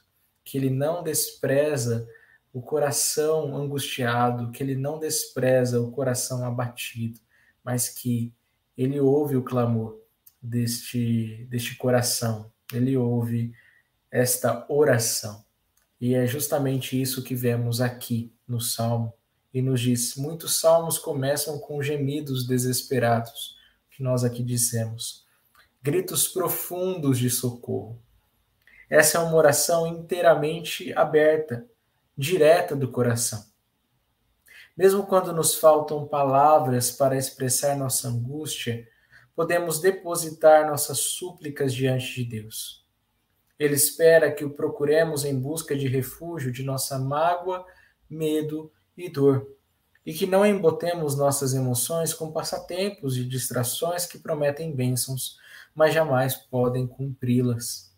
que 0.46 0.58
ele 0.58 0.70
não 0.70 1.04
despreza 1.04 2.08
o 2.54 2.62
coração 2.62 3.58
angustiado, 3.58 4.52
que 4.52 4.64
ele 4.64 4.76
não 4.76 4.98
despreza 4.98 5.82
o 5.82 5.92
coração 5.92 6.46
abatido, 6.46 7.20
mas 7.62 7.90
que 7.90 8.34
ele 8.78 9.00
ouve 9.00 9.36
o 9.36 9.44
clamor 9.44 10.00
deste, 10.42 11.46
deste 11.50 11.76
coração, 11.76 12.52
ele 12.72 12.96
ouve 12.96 13.52
esta 14.12 14.66
oração. 14.70 15.44
E 16.00 16.14
é 16.14 16.26
justamente 16.28 17.02
isso 17.02 17.24
que 17.24 17.36
vemos 17.36 17.82
aqui 17.82 18.34
no 18.48 18.62
Salmo. 18.62 19.14
E 19.54 19.62
nos 19.62 19.82
diz: 19.82 20.16
muitos 20.16 20.60
salmos 20.60 20.98
começam 20.98 21.58
com 21.60 21.82
gemidos 21.82 22.46
desesperados, 22.46 23.58
que 23.90 24.04
nós 24.04 24.24
aqui 24.24 24.44
dissemos, 24.44 25.26
gritos 25.82 26.28
profundos 26.28 27.18
de 27.18 27.30
socorro. 27.30 28.02
Essa 28.90 29.18
é 29.18 29.22
uma 29.22 29.36
oração 29.36 29.88
inteiramente 29.88 30.94
aberta, 30.94 31.66
direta 32.18 32.76
do 32.76 32.92
coração. 32.92 33.44
Mesmo 34.78 35.06
quando 35.06 35.32
nos 35.32 35.56
faltam 35.56 36.06
palavras 36.08 36.92
para 36.92 37.18
expressar 37.18 37.78
nossa 37.78 38.10
angústia, 38.10 38.88
podemos 39.36 39.80
depositar 39.80 40.68
nossas 40.68 41.00
súplicas 41.00 41.74
diante 41.74 42.16
de 42.16 42.42
Deus. 42.42 42.86
Ele 43.58 43.74
espera 43.74 44.32
que 44.32 44.44
o 44.44 44.50
procuremos 44.50 45.24
em 45.24 45.40
busca 45.40 45.76
de 45.76 45.88
refúgio 45.88 46.52
de 46.52 46.62
nossa 46.62 47.00
mágoa, 47.00 47.66
medo 48.10 48.72
e 48.98 49.10
dor, 49.10 49.48
e 50.06 50.14
que 50.14 50.28
não 50.28 50.46
embotemos 50.46 51.18
nossas 51.18 51.54
emoções 51.54 52.14
com 52.14 52.32
passatempos 52.32 53.18
e 53.18 53.24
distrações 53.24 54.06
que 54.06 54.20
prometem 54.20 54.76
bênçãos, 54.76 55.38
mas 55.74 55.94
jamais 55.94 56.36
podem 56.36 56.86
cumpri-las. 56.86 57.95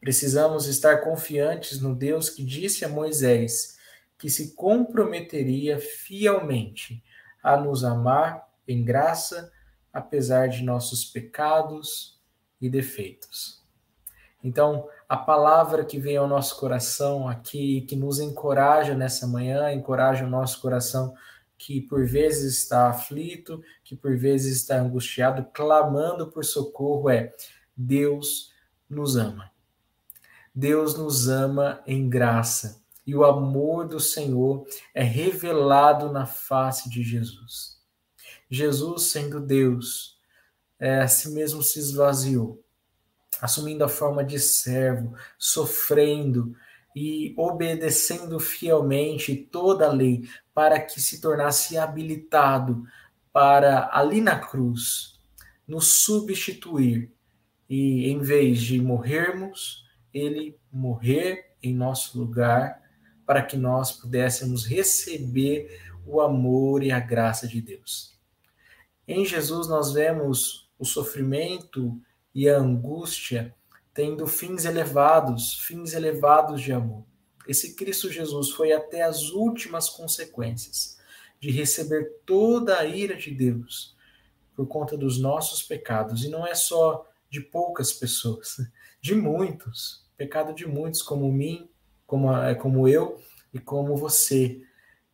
Precisamos 0.00 0.66
estar 0.66 1.02
confiantes 1.02 1.80
no 1.80 1.94
Deus 1.94 2.30
que 2.30 2.42
disse 2.42 2.84
a 2.84 2.88
Moisés 2.88 3.78
que 4.16 4.30
se 4.30 4.54
comprometeria 4.54 5.78
fielmente 5.78 7.02
a 7.42 7.56
nos 7.56 7.84
amar 7.84 8.48
em 8.66 8.84
graça, 8.84 9.50
apesar 9.92 10.48
de 10.48 10.62
nossos 10.62 11.04
pecados 11.04 12.18
e 12.60 12.68
defeitos. 12.68 13.60
Então, 14.42 14.88
a 15.08 15.16
palavra 15.16 15.84
que 15.84 15.98
vem 15.98 16.16
ao 16.16 16.28
nosso 16.28 16.58
coração 16.58 17.28
aqui, 17.28 17.82
que 17.82 17.96
nos 17.96 18.20
encoraja 18.20 18.94
nessa 18.94 19.26
manhã, 19.26 19.72
encoraja 19.72 20.24
o 20.24 20.30
nosso 20.30 20.60
coração 20.60 21.14
que 21.58 21.80
por 21.80 22.06
vezes 22.06 22.58
está 22.58 22.88
aflito, 22.88 23.62
que 23.84 23.94
por 23.94 24.16
vezes 24.16 24.56
está 24.56 24.76
angustiado, 24.80 25.46
clamando 25.52 26.30
por 26.30 26.42
socorro, 26.44 27.10
é: 27.10 27.34
Deus 27.76 28.50
nos 28.88 29.16
ama. 29.16 29.50
Deus 30.54 30.96
nos 30.96 31.28
ama 31.28 31.82
em 31.86 32.08
graça 32.08 32.82
e 33.06 33.14
o 33.14 33.24
amor 33.24 33.88
do 33.88 33.98
Senhor 33.98 34.66
é 34.94 35.02
revelado 35.02 36.12
na 36.12 36.26
face 36.26 36.88
de 36.88 37.02
Jesus. 37.02 37.80
Jesus, 38.48 39.10
sendo 39.10 39.40
Deus, 39.40 40.18
é, 40.78 41.00
a 41.00 41.08
si 41.08 41.30
mesmo 41.30 41.62
se 41.62 41.78
esvaziou, 41.78 42.62
assumindo 43.40 43.84
a 43.84 43.88
forma 43.88 44.24
de 44.24 44.38
servo, 44.38 45.14
sofrendo 45.38 46.54
e 46.94 47.34
obedecendo 47.36 48.40
fielmente 48.40 49.36
toda 49.36 49.86
a 49.86 49.92
lei 49.92 50.28
para 50.52 50.80
que 50.80 51.00
se 51.00 51.20
tornasse 51.20 51.78
habilitado 51.78 52.84
para 53.32 53.88
ali 53.92 54.20
na 54.20 54.38
cruz 54.38 55.20
nos 55.66 56.02
substituir 56.02 57.12
e 57.68 58.10
em 58.10 58.18
vez 58.18 58.60
de 58.60 58.80
morrermos, 58.80 59.84
ele 60.12 60.56
morrer 60.72 61.54
em 61.62 61.74
nosso 61.74 62.18
lugar 62.18 62.82
para 63.26 63.42
que 63.42 63.56
nós 63.56 63.92
pudéssemos 63.92 64.66
receber 64.66 65.80
o 66.06 66.20
amor 66.20 66.82
e 66.82 66.90
a 66.90 66.98
graça 66.98 67.46
de 67.46 67.60
Deus. 67.60 68.18
Em 69.06 69.24
Jesus 69.24 69.68
nós 69.68 69.92
vemos 69.92 70.68
o 70.78 70.84
sofrimento 70.84 72.00
e 72.34 72.48
a 72.48 72.58
angústia 72.58 73.54
tendo 73.92 74.26
fins 74.26 74.64
elevados, 74.64 75.60
fins 75.60 75.92
elevados 75.92 76.62
de 76.62 76.72
amor. 76.72 77.04
Esse 77.46 77.74
Cristo 77.74 78.10
Jesus 78.10 78.50
foi 78.50 78.72
até 78.72 79.02
as 79.02 79.30
últimas 79.30 79.88
consequências 79.88 80.98
de 81.40 81.50
receber 81.50 82.20
toda 82.24 82.78
a 82.78 82.84
ira 82.84 83.16
de 83.16 83.30
Deus 83.30 83.96
por 84.54 84.66
conta 84.66 84.96
dos 84.96 85.18
nossos 85.18 85.62
pecados. 85.62 86.24
E 86.24 86.28
não 86.28 86.46
é 86.46 86.54
só 86.54 87.08
de 87.28 87.40
poucas 87.40 87.92
pessoas, 87.92 88.56
de 89.00 89.14
muitos. 89.14 89.99
Pecado 90.20 90.52
de 90.52 90.66
muitos, 90.66 91.00
como 91.00 91.32
mim, 91.32 91.66
como, 92.06 92.30
é, 92.30 92.54
como 92.54 92.86
eu 92.86 93.18
e 93.54 93.58
como 93.58 93.96
você. 93.96 94.60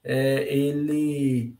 É, 0.02 0.52
ele 0.52 1.56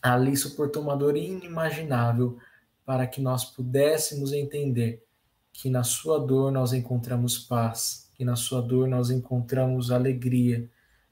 ali 0.00 0.34
suportou 0.34 0.82
uma 0.82 0.96
dor 0.96 1.14
inimaginável 1.14 2.38
para 2.86 3.06
que 3.06 3.20
nós 3.20 3.44
pudéssemos 3.44 4.32
entender 4.32 5.04
que 5.52 5.68
na 5.68 5.84
sua 5.84 6.18
dor 6.18 6.50
nós 6.50 6.72
encontramos 6.72 7.38
paz, 7.38 8.10
que 8.14 8.24
na 8.24 8.36
sua 8.36 8.62
dor 8.62 8.88
nós 8.88 9.10
encontramos 9.10 9.90
alegria, 9.90 10.70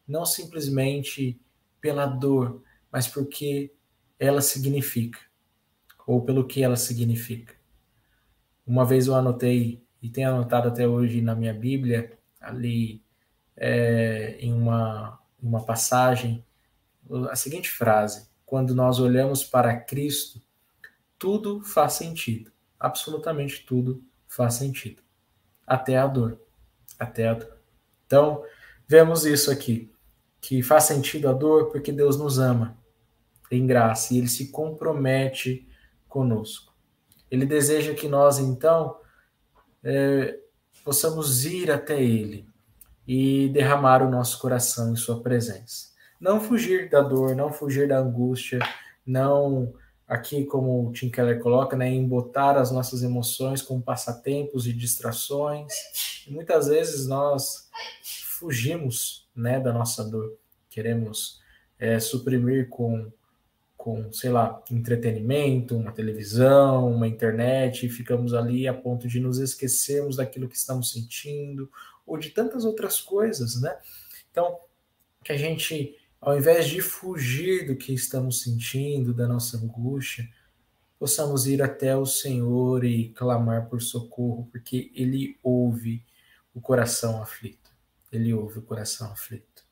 não 0.09 0.25
simplesmente 0.25 1.39
pela 1.79 2.07
dor, 2.07 2.63
mas 2.91 3.07
porque 3.07 3.71
ela 4.19 4.41
significa, 4.41 5.21
ou 6.07 6.23
pelo 6.25 6.47
que 6.47 6.63
ela 6.63 6.77
significa. 6.77 7.55
Uma 8.67 8.87
vez 8.87 9.09
eu 9.09 9.15
anotei, 9.15 9.86
e 10.03 10.09
tenho 10.09 10.31
anotado 10.31 10.69
até 10.69 10.87
hoje 10.87 11.21
na 11.21 11.35
minha 11.35 11.55
Bíblia, 11.55 12.17
ali 12.41 13.03
é, 13.57 14.37
em 14.39 14.53
uma, 14.53 15.19
uma 15.43 15.65
passagem, 15.65 16.45
a 17.31 17.37
seguinte 17.37 17.71
frase: 17.71 18.29
Quando 18.45 18.75
nós 18.75 18.99
olhamos 18.99 19.45
para 19.45 19.77
Cristo, 19.77 20.41
tudo 21.19 21.63
faz 21.63 21.95
sentido, 21.95 22.53
absolutamente 22.79 23.65
tudo 23.67 24.05
faz 24.29 24.55
sentido, 24.55 25.03
até 25.67 25.97
a 25.97 26.07
dor, 26.07 26.41
até 26.99 27.29
a 27.29 27.35
dor. 27.35 27.57
Então, 28.07 28.45
vemos 28.87 29.25
isso 29.25 29.51
aqui, 29.51 29.91
que 30.41 30.63
faz 30.63 30.85
sentido 30.85 31.29
a 31.29 31.33
dor 31.33 31.71
porque 31.71 31.91
Deus 31.91 32.17
nos 32.19 32.39
ama 32.39 32.77
em 33.51 33.67
graça 33.67 34.13
e 34.13 34.19
ele 34.19 34.29
se 34.29 34.49
compromete 34.49 35.69
conosco. 36.09 36.75
Ele 37.31 37.45
deseja 37.45 37.95
que 37.95 38.09
nós, 38.09 38.39
então, 38.39 38.97
é, 39.87 40.37
possamos 40.85 41.45
ir 41.45 41.71
até 41.71 42.03
Ele 42.03 42.45
e 43.07 43.49
derramar 43.51 44.03
o 44.03 44.11
nosso 44.11 44.41
coração 44.41 44.93
em 44.93 44.97
Sua 44.97 45.23
presença. 45.23 45.91
Não 46.21 46.41
fugir 46.41 46.91
da 46.91 47.01
dor, 47.01 47.37
não 47.37 47.53
fugir 47.53 47.87
da 47.87 47.99
angústia, 47.99 48.59
não, 49.07 49.73
aqui 50.09 50.45
como 50.45 50.89
o 50.89 50.93
Tim 50.93 51.09
Keller 51.09 51.41
coloca, 51.41 51.77
né, 51.77 51.89
embotar 51.89 52.57
as 52.57 52.73
nossas 52.73 53.05
emoções 53.05 53.63
com 53.63 53.81
passatempos 53.81 54.67
e 54.67 54.73
distrações. 54.73 55.73
E 56.27 56.33
muitas 56.33 56.67
vezes 56.67 57.07
nós 57.07 57.69
fugimos 58.39 59.29
né, 59.37 59.61
da 59.61 59.73
nossa 59.73 60.03
dor, 60.03 60.37
queremos 60.69 61.41
é, 61.79 62.01
suprimir 62.01 62.69
com 62.69 63.13
com, 63.87 64.13
sei 64.13 64.31
lá, 64.31 64.61
entretenimento, 64.69 65.77
uma 65.77 65.93
televisão, 65.93 66.93
uma 66.93 67.07
internet, 67.07 67.87
e 67.87 67.89
ficamos 67.89 68.35
ali 68.35 68.67
a 68.67 68.75
ponto 68.75 69.07
de 69.07 69.21
nos 69.21 69.39
esquecermos 69.39 70.17
daquilo 70.17 70.49
que 70.49 70.57
estamos 70.57 70.91
sentindo, 70.91 71.71
ou 72.05 72.19
de 72.19 72.31
tantas 72.31 72.65
outras 72.65 73.01
coisas, 73.01 73.61
né? 73.61 73.79
Então, 74.29 74.59
que 75.23 75.31
a 75.31 75.37
gente, 75.37 75.97
ao 76.21 76.37
invés 76.37 76.67
de 76.67 76.81
fugir 76.81 77.65
do 77.65 77.77
que 77.77 77.95
estamos 77.95 78.43
sentindo, 78.43 79.15
da 79.15 79.29
nossa 79.29 79.57
angústia, 79.57 80.29
possamos 80.99 81.47
ir 81.47 81.63
até 81.63 81.97
o 81.97 82.05
Senhor 82.05 82.85
e 82.85 83.11
clamar 83.11 83.69
por 83.69 83.81
socorro, 83.81 84.49
porque 84.51 84.91
Ele 84.97 85.39
ouve 85.45 86.05
o 86.53 86.61
coração 86.61 87.23
aflito. 87.23 87.71
Ele 88.11 88.35
ouve 88.35 88.59
o 88.59 88.63
coração 88.63 89.13
aflito. 89.13 89.65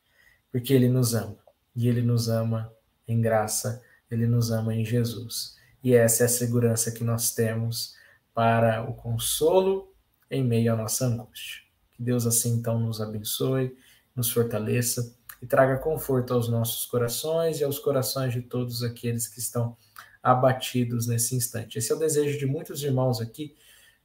Porque 0.53 0.73
Ele 0.73 0.87
nos 0.87 1.13
ama. 1.13 1.37
E 1.75 1.89
Ele 1.89 2.01
nos 2.01 2.29
ama 2.29 2.71
em 3.05 3.19
graça 3.19 3.83
ele 4.09 4.27
nos 4.27 4.51
ama 4.51 4.73
em 4.73 4.85
Jesus. 4.85 5.55
E 5.83 5.93
essa 5.93 6.23
é 6.23 6.25
a 6.25 6.29
segurança 6.29 6.91
que 6.91 7.03
nós 7.03 7.33
temos 7.33 7.95
para 8.33 8.83
o 8.89 8.93
consolo 8.93 9.93
em 10.29 10.43
meio 10.43 10.73
à 10.73 10.75
nossa 10.75 11.05
angústia. 11.05 11.61
Que 11.93 12.03
Deus 12.03 12.25
assim 12.25 12.55
então 12.55 12.79
nos 12.79 12.99
abençoe, 12.99 13.75
nos 14.15 14.31
fortaleça 14.31 15.15
e 15.41 15.45
traga 15.45 15.77
conforto 15.77 16.33
aos 16.33 16.49
nossos 16.49 16.85
corações 16.85 17.59
e 17.59 17.63
aos 17.63 17.79
corações 17.79 18.33
de 18.33 18.41
todos 18.41 18.83
aqueles 18.83 19.27
que 19.27 19.39
estão 19.39 19.77
abatidos 20.21 21.07
nesse 21.07 21.35
instante. 21.35 21.77
Esse 21.77 21.91
é 21.91 21.95
o 21.95 21.99
desejo 21.99 22.39
de 22.39 22.45
muitos 22.45 22.83
irmãos 22.83 23.21
aqui, 23.21 23.55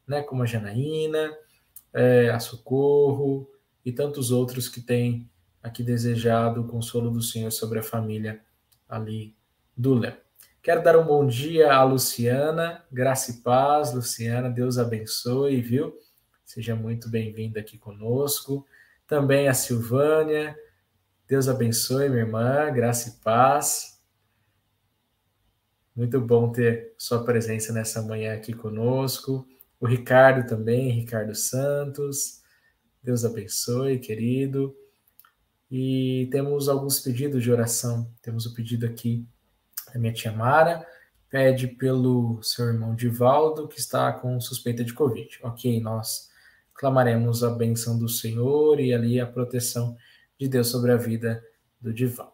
né, 0.07 0.23
como 0.23 0.43
a 0.43 0.47
Janaína, 0.47 1.33
é, 1.93 2.31
a 2.31 2.39
Socorro 2.39 3.51
e 3.85 3.91
tantos 3.91 4.31
outros 4.31 4.69
que 4.69 4.81
têm 4.81 5.31
aqui 5.63 5.83
desejado 5.83 6.61
o 6.61 6.69
consolo 6.69 7.11
do 7.11 7.23
Senhor 7.23 7.51
sobre 7.51 7.79
a 7.79 7.83
família 7.83 8.41
ali 8.89 9.35
Léo. 9.77 10.17
Quero 10.63 10.83
dar 10.83 10.99
um 10.99 11.05
bom 11.05 11.27
dia 11.27 11.73
à 11.73 11.83
Luciana, 11.85 12.85
graça 12.93 13.31
e 13.31 13.35
paz, 13.43 13.95
Luciana, 13.95 14.51
Deus 14.51 14.77
abençoe, 14.77 15.61
viu? 15.63 15.97
Seja 16.45 16.77
muito 16.77 17.09
bem-vinda 17.09 17.61
aqui 17.61 17.79
conosco. 17.79 18.67
Também 19.07 19.49
a 19.49 19.55
Silvânia, 19.55 20.55
Deus 21.27 21.49
abençoe, 21.49 22.09
minha 22.09 22.23
irmã, 22.23 22.71
graça 22.73 23.09
e 23.09 23.13
paz. 23.23 24.01
Muito 25.97 26.21
bom 26.21 26.53
ter 26.53 26.95
sua 26.99 27.25
presença 27.25 27.73
nessa 27.73 28.03
manhã 28.03 28.35
aqui 28.35 28.53
conosco. 28.53 29.47
O 29.81 29.87
Ricardo 29.87 30.47
também, 30.47 30.91
Ricardo 30.91 31.35
Santos. 31.35 32.43
Deus 33.03 33.25
abençoe, 33.25 33.99
querido. 33.99 34.77
E 35.71 36.29
temos 36.31 36.69
alguns 36.69 37.01
pedidos 37.01 37.43
de 37.43 37.51
oração. 37.51 38.13
Temos 38.21 38.45
o 38.45 38.55
pedido 38.55 38.85
aqui 38.85 39.27
a 39.95 39.99
minha 39.99 40.13
tia 40.13 40.33
Mara 40.33 40.87
pede 41.29 41.69
pelo 41.69 42.43
seu 42.43 42.67
irmão 42.67 42.95
Divaldo, 42.95 43.69
que 43.69 43.79
está 43.79 44.13
com 44.13 44.41
suspeita 44.41 44.83
de 44.85 44.93
Covid. 44.93 45.39
Ok, 45.43 45.81
nós 45.81 46.29
clamaremos 46.75 47.45
a 47.45 47.51
benção 47.51 47.99
do 47.99 48.09
Senhor 48.09 48.81
e 48.81 48.93
ali 48.93 49.21
a 49.21 49.27
proteção 49.27 49.97
de 50.39 50.49
Deus 50.49 50.69
sobre 50.69 50.91
a 50.91 50.97
vida 50.97 51.45
do 51.81 51.93
Divaldo. 51.93 52.33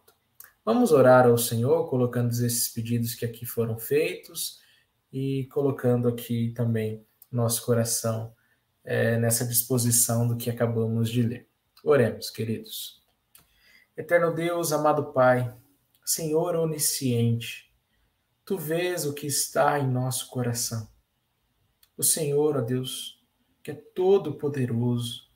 Vamos 0.65 0.93
orar 0.93 1.27
ao 1.27 1.37
Senhor, 1.37 1.89
colocando 1.89 2.31
esses 2.31 2.69
pedidos 2.69 3.15
que 3.15 3.25
aqui 3.25 3.45
foram 3.45 3.79
feitos 3.79 4.61
e 5.13 5.47
colocando 5.53 6.09
aqui 6.09 6.53
também 6.57 7.05
nosso 7.31 7.65
coração 7.65 8.33
é, 8.85 9.19
nessa 9.19 9.47
disposição 9.47 10.27
do 10.27 10.37
que 10.37 10.49
acabamos 10.49 11.11
de 11.11 11.23
ler. 11.23 11.49
Oremos, 11.85 12.31
queridos. 12.31 13.01
Eterno 13.97 14.35
Deus, 14.35 14.73
amado 14.73 15.13
Pai, 15.13 15.55
Senhor 16.09 16.55
onisciente, 16.55 17.69
tu 18.45 18.57
vês 18.57 19.05
o 19.05 19.13
que 19.13 19.27
está 19.27 19.77
em 19.81 19.91
nosso 19.91 20.31
coração. 20.31 20.89
O 21.99 22.03
Senhor, 22.05 22.57
ó 22.57 22.61
Deus, 22.61 23.21
que 23.61 23.73
é 23.73 23.75
todo-poderoso, 23.75 25.29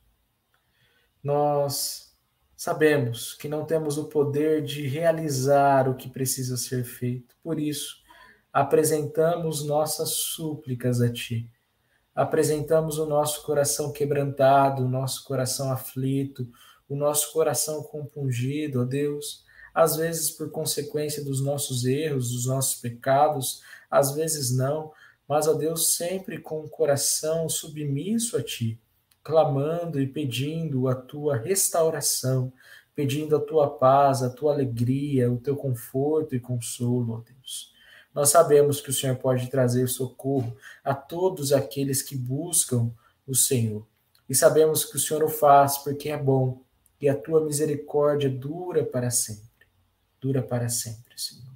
nós 1.21 2.17
sabemos 2.55 3.33
que 3.33 3.49
não 3.49 3.65
temos 3.65 3.97
o 3.97 4.05
poder 4.05 4.63
de 4.63 4.87
realizar 4.87 5.89
o 5.89 5.95
que 5.95 6.09
precisa 6.09 6.55
ser 6.55 6.85
feito. 6.85 7.35
Por 7.43 7.59
isso, 7.59 7.97
apresentamos 8.53 9.65
nossas 9.65 10.11
súplicas 10.11 11.01
a 11.01 11.11
Ti. 11.11 11.51
Apresentamos 12.15 12.97
o 12.97 13.05
nosso 13.05 13.43
coração 13.43 13.91
quebrantado, 13.91 14.85
o 14.85 14.89
nosso 14.89 15.25
coração 15.25 15.69
aflito, 15.69 16.49
o 16.87 16.95
nosso 16.95 17.33
coração 17.33 17.83
compungido, 17.83 18.83
ó 18.83 18.85
Deus 18.85 19.50
às 19.73 19.95
vezes 19.95 20.31
por 20.31 20.49
consequência 20.51 21.23
dos 21.23 21.41
nossos 21.41 21.85
erros, 21.85 22.31
dos 22.31 22.45
nossos 22.45 22.79
pecados, 22.79 23.61
às 23.89 24.13
vezes 24.13 24.55
não, 24.55 24.91
mas 25.27 25.47
a 25.47 25.53
Deus 25.53 25.95
sempre 25.95 26.39
com 26.39 26.61
o 26.61 26.69
coração 26.69 27.47
submisso 27.47 28.37
a 28.37 28.43
Ti, 28.43 28.79
clamando 29.23 29.99
e 29.99 30.07
pedindo 30.07 30.87
a 30.87 30.95
Tua 30.95 31.37
restauração, 31.37 32.51
pedindo 32.93 33.35
a 33.35 33.39
Tua 33.39 33.69
paz, 33.69 34.21
a 34.21 34.29
Tua 34.29 34.53
alegria, 34.53 35.31
o 35.31 35.37
Teu 35.37 35.55
conforto 35.55 36.35
e 36.35 36.39
consolo, 36.39 37.13
ó 37.13 37.21
Deus. 37.21 37.71
Nós 38.13 38.29
sabemos 38.29 38.81
que 38.81 38.89
o 38.89 38.93
Senhor 38.93 39.15
pode 39.15 39.49
trazer 39.49 39.87
socorro 39.87 40.55
a 40.83 40.93
todos 40.93 41.53
aqueles 41.53 42.01
que 42.01 42.17
buscam 42.17 42.91
o 43.25 43.33
Senhor. 43.33 43.87
E 44.27 44.35
sabemos 44.35 44.83
que 44.83 44.97
o 44.97 44.99
Senhor 44.99 45.23
o 45.23 45.29
faz 45.29 45.77
porque 45.77 46.09
é 46.09 46.17
bom 46.17 46.61
e 46.99 47.07
a 47.07 47.15
tua 47.15 47.43
misericórdia 47.43 48.29
dura 48.29 48.85
para 48.85 49.09
sempre 49.09 49.50
dura 50.21 50.41
para 50.41 50.69
sempre, 50.69 51.19
Senhor. 51.19 51.51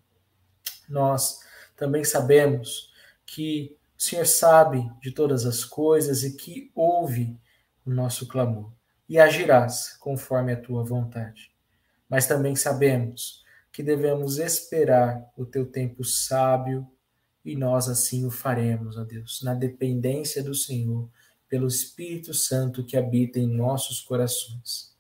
Nós 0.90 1.40
também 1.78 2.04
sabemos 2.04 2.92
que 3.26 3.78
O 3.98 4.04
Senhor 4.04 4.26
sabe 4.26 4.92
de 5.02 5.12
todas 5.12 5.46
as 5.46 5.64
coisas 5.64 6.24
e 6.24 6.36
que 6.36 6.70
ouve 6.76 7.40
o 7.86 7.90
nosso 7.90 8.28
clamor, 8.28 8.72
e 9.08 9.18
agirás 9.18 9.96
conforme 10.00 10.52
a 10.52 10.60
tua 10.60 10.84
vontade. 10.84 11.52
Mas 12.10 12.28
também 12.28 12.56
sabemos 12.56 13.44
que 13.72 13.82
devemos 13.82 14.38
esperar 14.38 15.32
o 15.38 15.46
teu 15.46 15.66
tempo 15.66 16.04
sábio 16.04 16.86
e 17.44 17.56
nós 17.56 17.88
assim 17.88 18.26
o 18.26 18.32
faremos, 18.32 18.98
ó 18.98 19.04
Deus, 19.04 19.42
na 19.44 19.54
dependência 19.54 20.44
do 20.44 20.54
Senhor, 20.54 21.10
pelo 21.48 21.68
Espírito 21.68 22.34
Santo 22.34 22.84
que 22.84 22.98
habita 22.98 23.40
em 23.40 23.48
nossos 23.48 24.02
corações. 24.02 24.94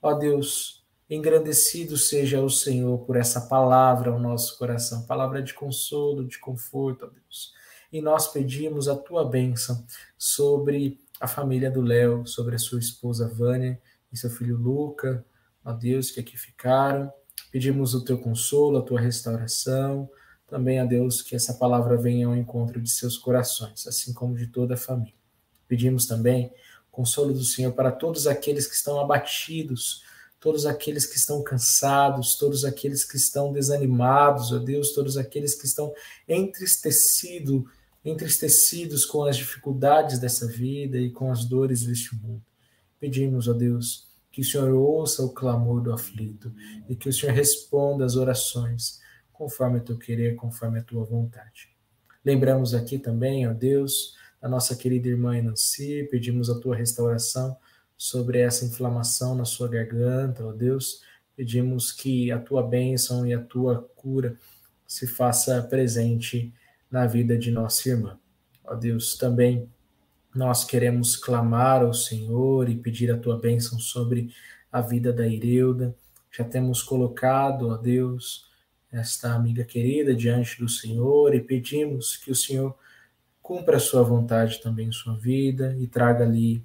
Ó 0.00 0.14
Deus, 0.14 0.84
engrandecido 1.08 1.96
seja 1.96 2.40
o 2.40 2.50
Senhor 2.50 2.98
por 2.98 3.16
essa 3.16 3.40
palavra 3.42 4.10
ao 4.10 4.18
nosso 4.18 4.58
coração, 4.58 5.06
palavra 5.06 5.42
de 5.42 5.54
consolo, 5.54 6.26
de 6.26 6.38
conforto, 6.38 7.06
ó 7.06 7.08
Deus. 7.08 7.54
E 7.92 8.00
nós 8.00 8.28
pedimos 8.28 8.88
a 8.88 8.96
tua 8.96 9.24
bênção 9.24 9.86
sobre 10.18 10.98
a 11.20 11.28
família 11.28 11.70
do 11.70 11.80
Léo, 11.80 12.26
sobre 12.26 12.56
a 12.56 12.58
sua 12.58 12.78
esposa 12.78 13.28
Vânia 13.28 13.80
e 14.12 14.16
seu 14.16 14.28
filho 14.28 14.56
Luca, 14.56 15.24
ó 15.64 15.72
Deus, 15.72 16.10
que 16.10 16.20
aqui 16.20 16.36
ficaram. 16.36 17.12
Pedimos 17.50 17.94
o 17.94 18.04
teu 18.04 18.18
consolo, 18.18 18.78
a 18.78 18.82
tua 18.82 19.00
restauração, 19.00 20.10
também 20.46 20.78
a 20.78 20.84
Deus 20.84 21.22
que 21.22 21.34
essa 21.34 21.54
palavra 21.54 21.96
venha 21.96 22.26
ao 22.26 22.36
encontro 22.36 22.80
de 22.80 22.90
seus 22.90 23.16
corações, 23.16 23.86
assim 23.86 24.12
como 24.12 24.36
de 24.36 24.48
toda 24.48 24.74
a 24.74 24.76
família. 24.76 25.14
Pedimos 25.68 26.06
também 26.06 26.52
consolo 26.90 27.34
do 27.34 27.44
Senhor 27.44 27.72
para 27.72 27.92
todos 27.92 28.26
aqueles 28.26 28.66
que 28.66 28.74
estão 28.74 28.98
abatidos, 28.98 30.02
todos 30.46 30.64
aqueles 30.64 31.04
que 31.04 31.16
estão 31.16 31.42
cansados, 31.42 32.36
todos 32.36 32.64
aqueles 32.64 33.04
que 33.04 33.16
estão 33.16 33.52
desanimados, 33.52 34.52
ó 34.52 34.60
Deus, 34.60 34.92
todos 34.92 35.16
aqueles 35.16 35.56
que 35.56 35.66
estão 35.66 35.92
entristecidos, 36.28 37.64
entristecidos 38.04 39.04
com 39.04 39.24
as 39.24 39.36
dificuldades 39.36 40.20
dessa 40.20 40.46
vida 40.46 40.98
e 40.98 41.10
com 41.10 41.32
as 41.32 41.44
dores 41.44 41.84
deste 41.84 42.14
mundo. 42.14 42.40
Pedimos, 43.00 43.48
ó 43.48 43.52
Deus, 43.54 44.06
que 44.30 44.40
o 44.40 44.44
Senhor 44.44 44.72
ouça 44.72 45.24
o 45.24 45.30
clamor 45.30 45.82
do 45.82 45.92
aflito 45.92 46.54
e 46.88 46.94
que 46.94 47.08
o 47.08 47.12
Senhor 47.12 47.34
responda 47.34 48.04
às 48.04 48.14
orações 48.14 49.00
conforme 49.32 49.78
o 49.78 49.82
teu 49.82 49.98
querer, 49.98 50.36
conforme 50.36 50.78
a 50.78 50.84
tua 50.84 51.02
vontade. 51.02 51.70
Lembramos 52.24 52.72
aqui 52.72 53.00
também, 53.00 53.48
ó 53.48 53.52
Deus, 53.52 54.14
a 54.40 54.48
nossa 54.48 54.76
querida 54.76 55.08
irmã 55.08 55.42
Nancy, 55.42 56.06
pedimos 56.08 56.48
a 56.48 56.60
tua 56.60 56.76
restauração 56.76 57.56
sobre 57.96 58.40
essa 58.40 58.64
inflamação 58.64 59.34
na 59.34 59.44
sua 59.44 59.68
garganta, 59.68 60.44
ó 60.44 60.52
Deus, 60.52 61.02
pedimos 61.34 61.92
que 61.92 62.30
a 62.30 62.38
tua 62.38 62.62
bênção 62.62 63.26
e 63.26 63.32
a 63.32 63.40
tua 63.40 63.88
cura 63.96 64.36
se 64.86 65.06
faça 65.06 65.62
presente 65.62 66.52
na 66.90 67.06
vida 67.06 67.36
de 67.36 67.50
nossa 67.50 67.88
irmã. 67.88 68.18
Ó 68.64 68.74
Deus, 68.74 69.16
também 69.16 69.68
nós 70.34 70.64
queremos 70.64 71.16
clamar 71.16 71.82
ao 71.82 71.94
Senhor 71.94 72.68
e 72.68 72.76
pedir 72.76 73.10
a 73.10 73.18
tua 73.18 73.38
bênção 73.38 73.78
sobre 73.78 74.30
a 74.70 74.80
vida 74.80 75.12
da 75.12 75.26
Ireuda. 75.26 75.94
Já 76.30 76.44
temos 76.44 76.82
colocado, 76.82 77.68
ó 77.68 77.76
Deus, 77.76 78.46
esta 78.92 79.32
amiga 79.32 79.64
querida 79.64 80.14
diante 80.14 80.58
do 80.58 80.68
Senhor 80.68 81.34
e 81.34 81.40
pedimos 81.40 82.16
que 82.16 82.30
o 82.30 82.36
Senhor 82.36 82.76
cumpra 83.42 83.76
a 83.76 83.80
sua 83.80 84.02
vontade 84.02 84.60
também 84.60 84.88
em 84.88 84.92
sua 84.92 85.16
vida 85.16 85.76
e 85.78 85.86
traga 85.86 86.24
ali 86.24 86.62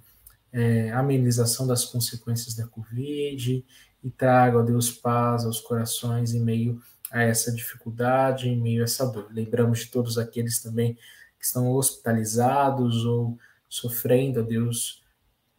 é, 0.51 0.91
amenização 0.91 1.65
das 1.65 1.85
consequências 1.85 2.55
da 2.55 2.67
Covid 2.67 3.65
e 4.03 4.09
traga, 4.09 4.57
ó 4.59 4.61
Deus, 4.61 4.91
paz 4.91 5.45
aos 5.45 5.59
corações 5.59 6.33
em 6.33 6.41
meio 6.41 6.81
a 7.11 7.23
essa 7.23 7.51
dificuldade, 7.51 8.49
em 8.49 8.59
meio 8.59 8.81
a 8.81 8.85
essa 8.85 9.05
dor. 9.05 9.27
Lembramos 9.31 9.79
de 9.79 9.87
todos 9.87 10.17
aqueles 10.17 10.61
também 10.61 10.95
que 11.39 11.45
estão 11.45 11.71
hospitalizados 11.71 13.05
ou 13.05 13.37
sofrendo, 13.67 14.41
ó 14.41 14.43
Deus, 14.43 15.03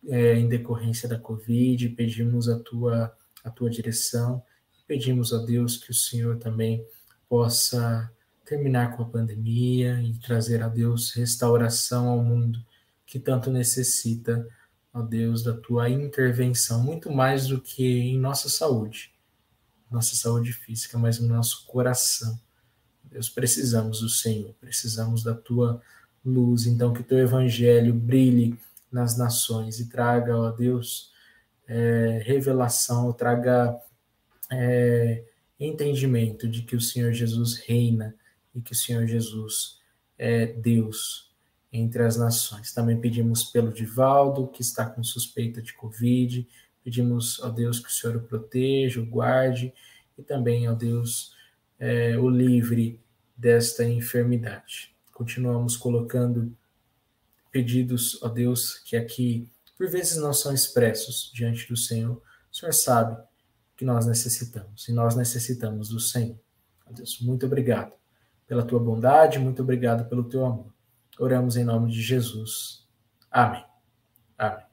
é, 0.08 0.34
em 0.34 0.48
decorrência 0.48 1.08
da 1.08 1.18
Covid, 1.18 1.88
pedimos 1.90 2.48
a 2.48 2.58
tua, 2.58 3.12
a 3.44 3.50
tua 3.50 3.70
direção 3.70 4.42
Pedimos 4.92 5.32
a 5.32 5.38
Deus 5.38 5.78
que 5.78 5.90
o 5.90 5.94
Senhor 5.94 6.36
também 6.36 6.86
possa 7.26 8.12
terminar 8.44 8.94
com 8.94 9.02
a 9.02 9.08
pandemia 9.08 10.02
e 10.02 10.12
trazer 10.18 10.62
a 10.62 10.68
Deus 10.68 11.12
restauração 11.12 12.08
ao 12.08 12.22
mundo 12.22 12.62
que 13.06 13.18
tanto 13.18 13.50
necessita, 13.50 14.46
ó 14.92 15.00
Deus, 15.02 15.42
da 15.42 15.54
tua 15.54 15.88
intervenção, 15.88 16.82
muito 16.82 17.10
mais 17.10 17.46
do 17.46 17.60
que 17.60 17.84
em 17.84 18.18
nossa 18.18 18.48
saúde, 18.48 19.12
nossa 19.90 20.14
saúde 20.16 20.52
física, 20.52 20.98
mas 20.98 21.18
no 21.18 21.28
nosso 21.28 21.66
coração. 21.66 22.38
Deus, 23.04 23.28
precisamos 23.28 24.00
do 24.00 24.08
Senhor, 24.08 24.54
precisamos 24.60 25.22
da 25.22 25.34
tua 25.34 25.80
luz, 26.24 26.66
então 26.66 26.92
que 26.92 27.02
teu 27.02 27.18
evangelho 27.18 27.92
brilhe 27.92 28.58
nas 28.90 29.16
nações 29.16 29.80
e 29.80 29.88
traga, 29.88 30.36
ó 30.36 30.50
Deus, 30.50 31.10
é, 31.66 32.22
revelação, 32.24 33.12
traga 33.12 33.78
é, 34.50 35.24
entendimento 35.58 36.48
de 36.48 36.62
que 36.62 36.76
o 36.76 36.80
Senhor 36.80 37.12
Jesus 37.12 37.56
reina 37.56 38.14
e 38.54 38.60
que 38.60 38.72
o 38.72 38.76
Senhor 38.76 39.06
Jesus 39.06 39.80
é 40.18 40.46
Deus 40.46 41.31
entre 41.72 42.02
as 42.02 42.16
nações. 42.16 42.72
Também 42.72 43.00
pedimos 43.00 43.44
pelo 43.44 43.72
Divaldo, 43.72 44.48
que 44.48 44.60
está 44.62 44.84
com 44.84 45.02
suspeita 45.02 45.62
de 45.62 45.72
Covid, 45.72 46.46
pedimos, 46.84 47.40
ao 47.42 47.50
Deus, 47.50 47.80
que 47.80 47.88
o 47.88 47.92
Senhor 47.92 48.16
o 48.16 48.22
proteja, 48.22 49.00
o 49.00 49.06
guarde, 49.06 49.72
e 50.18 50.22
também, 50.22 50.66
ao 50.66 50.76
Deus, 50.76 51.34
é, 51.78 52.18
o 52.18 52.28
livre 52.28 53.00
desta 53.36 53.84
enfermidade. 53.84 54.94
Continuamos 55.12 55.76
colocando 55.76 56.54
pedidos, 57.50 58.22
ó 58.22 58.28
Deus, 58.28 58.78
que 58.78 58.96
aqui 58.96 59.48
por 59.76 59.88
vezes 59.88 60.16
não 60.16 60.32
são 60.32 60.52
expressos 60.52 61.30
diante 61.34 61.68
do 61.68 61.76
Senhor. 61.76 62.22
O 62.50 62.54
Senhor 62.54 62.72
sabe 62.72 63.20
que 63.76 63.84
nós 63.84 64.06
necessitamos. 64.06 64.88
E 64.88 64.92
nós 64.92 65.16
necessitamos 65.16 65.88
do 65.88 65.98
Senhor. 65.98 66.38
Deus, 66.92 67.20
muito 67.20 67.46
obrigado 67.46 67.92
pela 68.46 68.62
tua 68.62 68.78
bondade, 68.78 69.38
muito 69.38 69.62
obrigado 69.62 70.08
pelo 70.08 70.24
teu 70.24 70.44
amor. 70.44 70.71
Oramos 71.18 71.56
em 71.56 71.64
nome 71.64 71.90
de 71.90 72.00
Jesus. 72.00 72.86
Amém. 73.30 73.64
Amém. 74.36 74.64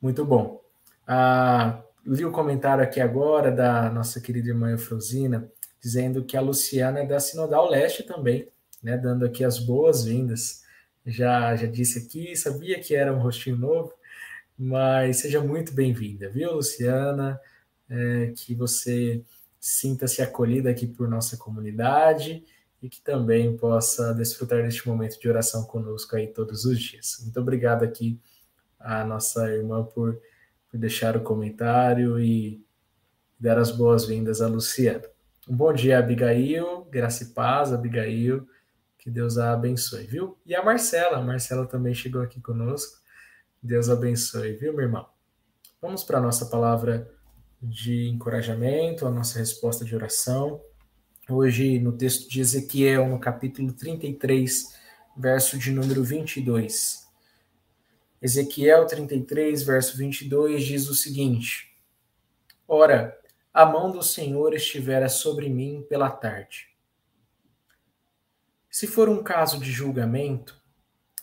Muito 0.00 0.24
bom. 0.24 0.62
Ah, 1.06 1.82
li 2.04 2.24
o 2.24 2.32
comentário 2.32 2.82
aqui 2.82 3.00
agora 3.00 3.50
da 3.50 3.90
nossa 3.90 4.20
querida 4.20 4.48
irmã 4.48 4.70
Eufrosina, 4.70 5.50
dizendo 5.80 6.24
que 6.24 6.36
a 6.36 6.40
Luciana 6.40 7.00
é 7.00 7.06
da 7.06 7.20
Sinodal 7.20 7.68
Leste 7.70 8.02
também, 8.02 8.48
né, 8.82 8.96
dando 8.96 9.24
aqui 9.24 9.44
as 9.44 9.58
boas-vindas. 9.58 10.62
Já, 11.06 11.56
já 11.56 11.66
disse 11.66 11.98
aqui, 12.00 12.36
sabia 12.36 12.80
que 12.80 12.94
era 12.94 13.12
um 13.12 13.18
rostinho 13.18 13.56
novo, 13.56 13.92
mas 14.58 15.18
seja 15.18 15.40
muito 15.40 15.72
bem-vinda, 15.72 16.28
viu, 16.28 16.52
Luciana? 16.54 17.40
é, 17.88 18.32
que 18.36 18.54
você 18.54 19.22
sinta-se 19.58 20.22
acolhida 20.22 20.70
aqui 20.70 20.86
por 20.86 21.08
nossa 21.08 21.36
comunidade 21.36 22.44
e 22.82 22.88
que 22.88 23.00
também 23.00 23.56
possa 23.56 24.14
desfrutar 24.14 24.62
deste 24.62 24.86
momento 24.86 25.18
de 25.18 25.28
oração 25.28 25.64
conosco 25.64 26.16
aí 26.16 26.28
todos 26.28 26.64
os 26.64 26.78
dias. 26.78 27.18
Muito 27.22 27.40
obrigado 27.40 27.82
aqui 27.82 28.20
à 28.78 29.04
nossa 29.04 29.50
irmã 29.50 29.84
por, 29.84 30.20
por 30.70 30.78
deixar 30.78 31.16
o 31.16 31.22
comentário 31.22 32.20
e 32.20 32.64
dar 33.38 33.58
as 33.58 33.70
boas-vindas 33.70 34.40
a 34.40 34.46
Luciana. 34.46 35.04
Um 35.48 35.56
bom 35.56 35.72
dia, 35.72 35.98
Abigail, 35.98 36.84
graça 36.90 37.24
e 37.24 37.26
paz, 37.28 37.72
Abigail, 37.72 38.46
que 38.98 39.10
Deus 39.10 39.38
a 39.38 39.52
abençoe, 39.52 40.06
viu? 40.06 40.36
E 40.44 40.54
a 40.54 40.62
Marcela, 40.62 41.18
a 41.18 41.22
Marcela 41.22 41.66
também 41.66 41.94
chegou 41.94 42.20
aqui 42.20 42.40
conosco, 42.40 42.98
Deus 43.62 43.88
abençoe, 43.88 44.52
viu, 44.52 44.72
meu 44.72 44.82
irmão? 44.82 45.06
Vamos 45.80 46.04
para 46.04 46.18
a 46.18 46.20
nossa 46.20 46.46
palavra 46.46 47.10
de 47.62 48.08
encorajamento, 48.08 49.06
a 49.06 49.10
nossa 49.10 49.38
resposta 49.38 49.84
de 49.84 49.94
oração. 49.94 50.60
Hoje, 51.30 51.78
no 51.78 51.92
texto 51.92 52.26
de 52.26 52.40
Ezequiel, 52.40 53.06
no 53.06 53.20
capítulo 53.20 53.70
33, 53.74 54.74
verso 55.14 55.58
de 55.58 55.70
número 55.70 56.02
22. 56.02 57.06
Ezequiel 58.22 58.86
33, 58.86 59.62
verso 59.62 59.98
22 59.98 60.64
diz 60.64 60.88
o 60.88 60.94
seguinte: 60.94 61.76
Ora, 62.66 63.14
a 63.52 63.66
mão 63.66 63.90
do 63.90 64.02
Senhor 64.02 64.54
estivera 64.54 65.06
sobre 65.10 65.50
mim 65.50 65.84
pela 65.86 66.08
tarde. 66.08 66.74
Se 68.70 68.86
for 68.86 69.06
um 69.10 69.22
caso 69.22 69.60
de 69.60 69.70
julgamento, 69.70 70.58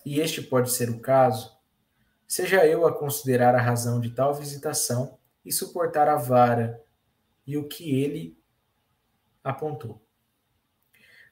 e 0.06 0.20
este 0.20 0.40
pode 0.40 0.72
ser 0.72 0.92
o 0.92 1.00
caso, 1.00 1.58
seja 2.28 2.64
eu 2.64 2.86
a 2.86 2.94
considerar 2.94 3.56
a 3.56 3.62
razão 3.62 4.00
de 4.00 4.12
tal 4.12 4.36
visitação 4.36 5.18
e 5.44 5.52
suportar 5.52 6.08
a 6.08 6.16
vara 6.16 6.80
e 7.48 7.58
o 7.58 7.68
que 7.68 7.90
ele 8.00 8.38
apontou. 9.46 10.02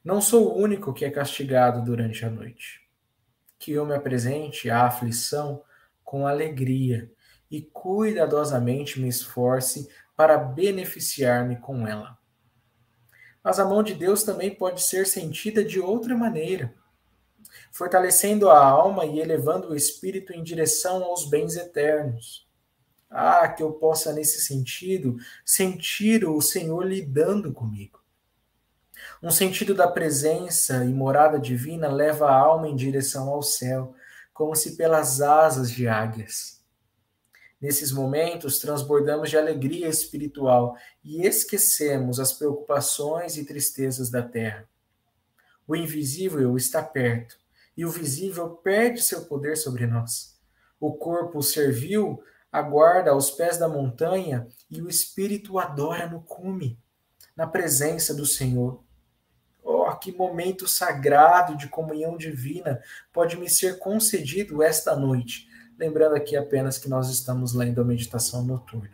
Não 0.02 0.20
sou 0.20 0.48
o 0.48 0.58
único 0.58 0.94
que 0.94 1.04
é 1.04 1.10
castigado 1.10 1.82
durante 1.82 2.24
a 2.24 2.30
noite. 2.30 2.80
Que 3.58 3.72
eu 3.72 3.84
me 3.84 3.94
apresente 3.94 4.70
à 4.70 4.86
aflição 4.86 5.62
com 6.04 6.26
alegria 6.26 7.10
e 7.50 7.60
cuidadosamente 7.62 9.00
me 9.00 9.08
esforce 9.08 9.88
para 10.16 10.38
beneficiar-me 10.38 11.56
com 11.56 11.86
ela. 11.86 12.16
Mas 13.42 13.58
a 13.58 13.64
mão 13.64 13.82
de 13.82 13.94
Deus 13.94 14.22
também 14.22 14.54
pode 14.54 14.80
ser 14.82 15.06
sentida 15.06 15.64
de 15.64 15.80
outra 15.80 16.16
maneira. 16.16 16.72
fortalecendo 17.72 18.50
a 18.50 18.64
alma 18.64 19.04
e 19.04 19.18
elevando 19.20 19.70
o 19.70 19.76
espírito 19.76 20.32
em 20.32 20.42
direção 20.42 21.02
aos 21.02 21.28
bens 21.28 21.56
eternos. 21.56 22.48
Ah, 23.10 23.48
que 23.48 23.62
eu 23.62 23.72
possa, 23.72 24.12
nesse 24.12 24.40
sentido, 24.42 25.16
sentir 25.44 26.24
o 26.24 26.40
Senhor 26.40 26.84
lidando 26.86 27.52
comigo. 27.52 28.03
Um 29.22 29.30
sentido 29.30 29.74
da 29.74 29.88
presença 29.88 30.84
e 30.84 30.92
morada 30.92 31.38
divina 31.38 31.88
leva 31.88 32.26
a 32.26 32.36
alma 32.36 32.68
em 32.68 32.76
direção 32.76 33.28
ao 33.28 33.42
céu, 33.42 33.94
como 34.32 34.54
se 34.54 34.76
pelas 34.76 35.20
asas 35.20 35.70
de 35.70 35.88
águias. 35.88 36.62
Nesses 37.60 37.90
momentos, 37.90 38.58
transbordamos 38.58 39.30
de 39.30 39.38
alegria 39.38 39.88
espiritual 39.88 40.76
e 41.02 41.26
esquecemos 41.26 42.20
as 42.20 42.32
preocupações 42.32 43.38
e 43.38 43.44
tristezas 43.46 44.10
da 44.10 44.22
terra. 44.22 44.68
O 45.66 45.74
invisível 45.74 46.56
está 46.58 46.82
perto 46.82 47.38
e 47.74 47.86
o 47.86 47.90
visível 47.90 48.50
perde 48.50 49.00
seu 49.00 49.24
poder 49.24 49.56
sobre 49.56 49.86
nós. 49.86 50.38
O 50.78 50.92
corpo 50.92 51.42
servil 51.42 52.22
aguarda 52.52 53.12
aos 53.12 53.30
pés 53.30 53.56
da 53.56 53.66
montanha 53.66 54.46
e 54.70 54.82
o 54.82 54.88
espírito 54.88 55.58
adora 55.58 56.06
no 56.06 56.20
cume, 56.20 56.78
na 57.34 57.46
presença 57.46 58.12
do 58.12 58.26
Senhor. 58.26 58.83
Que 59.96 60.12
momento 60.12 60.68
sagrado 60.68 61.56
de 61.56 61.68
comunhão 61.68 62.16
divina 62.16 62.80
pode 63.12 63.36
me 63.36 63.48
ser 63.48 63.78
concedido 63.78 64.62
esta 64.62 64.94
noite. 64.96 65.48
Lembrando 65.78 66.14
aqui 66.14 66.36
apenas 66.36 66.78
que 66.78 66.88
nós 66.88 67.08
estamos 67.08 67.54
lendo 67.54 67.80
a 67.80 67.84
meditação 67.84 68.44
noturna. 68.44 68.90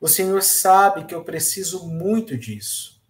O 0.00 0.08
Senhor 0.08 0.42
sabe 0.42 1.04
que 1.04 1.14
eu 1.14 1.24
preciso 1.24 1.88
muito 1.88 2.36
disso. 2.36 3.00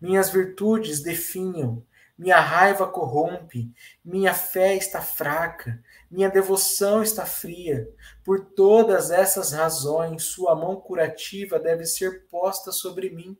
Minhas 0.00 0.30
virtudes 0.30 1.00
definham, 1.00 1.82
minha 2.18 2.40
raiva 2.40 2.86
corrompe, 2.86 3.72
minha 4.04 4.34
fé 4.34 4.76
está 4.76 5.00
fraca, 5.00 5.82
minha 6.10 6.28
devoção 6.28 7.02
está 7.02 7.24
fria. 7.24 7.88
Por 8.24 8.46
todas 8.46 9.10
essas 9.10 9.52
razões, 9.52 10.24
Sua 10.24 10.54
mão 10.54 10.76
curativa 10.80 11.58
deve 11.58 11.86
ser 11.86 12.26
posta 12.26 12.70
sobre 12.72 13.10
mim. 13.10 13.36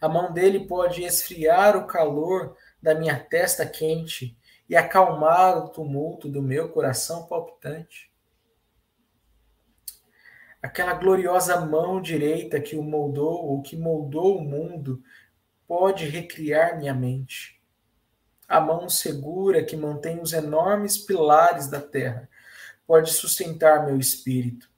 A 0.00 0.08
mão 0.08 0.32
dele 0.32 0.66
pode 0.66 1.02
esfriar 1.02 1.76
o 1.76 1.86
calor 1.86 2.56
da 2.80 2.94
minha 2.94 3.18
testa 3.18 3.66
quente 3.66 4.36
e 4.68 4.76
acalmar 4.76 5.58
o 5.58 5.68
tumulto 5.68 6.28
do 6.28 6.42
meu 6.42 6.68
coração 6.70 7.26
palpitante. 7.26 8.12
Aquela 10.62 10.94
gloriosa 10.94 11.60
mão 11.60 12.00
direita 12.00 12.58
que 12.58 12.74
o 12.74 12.82
moldou, 12.82 13.44
ou 13.44 13.60
que 13.60 13.76
moldou 13.76 14.38
o 14.38 14.40
mundo, 14.40 15.02
pode 15.66 16.06
recriar 16.06 16.78
minha 16.78 16.94
mente. 16.94 17.60
A 18.48 18.60
mão 18.60 18.88
segura 18.88 19.62
que 19.62 19.76
mantém 19.76 20.20
os 20.20 20.32
enormes 20.32 20.96
pilares 20.96 21.66
da 21.66 21.80
terra 21.80 22.28
pode 22.86 23.12
sustentar 23.12 23.84
meu 23.84 23.98
espírito. 23.98 24.70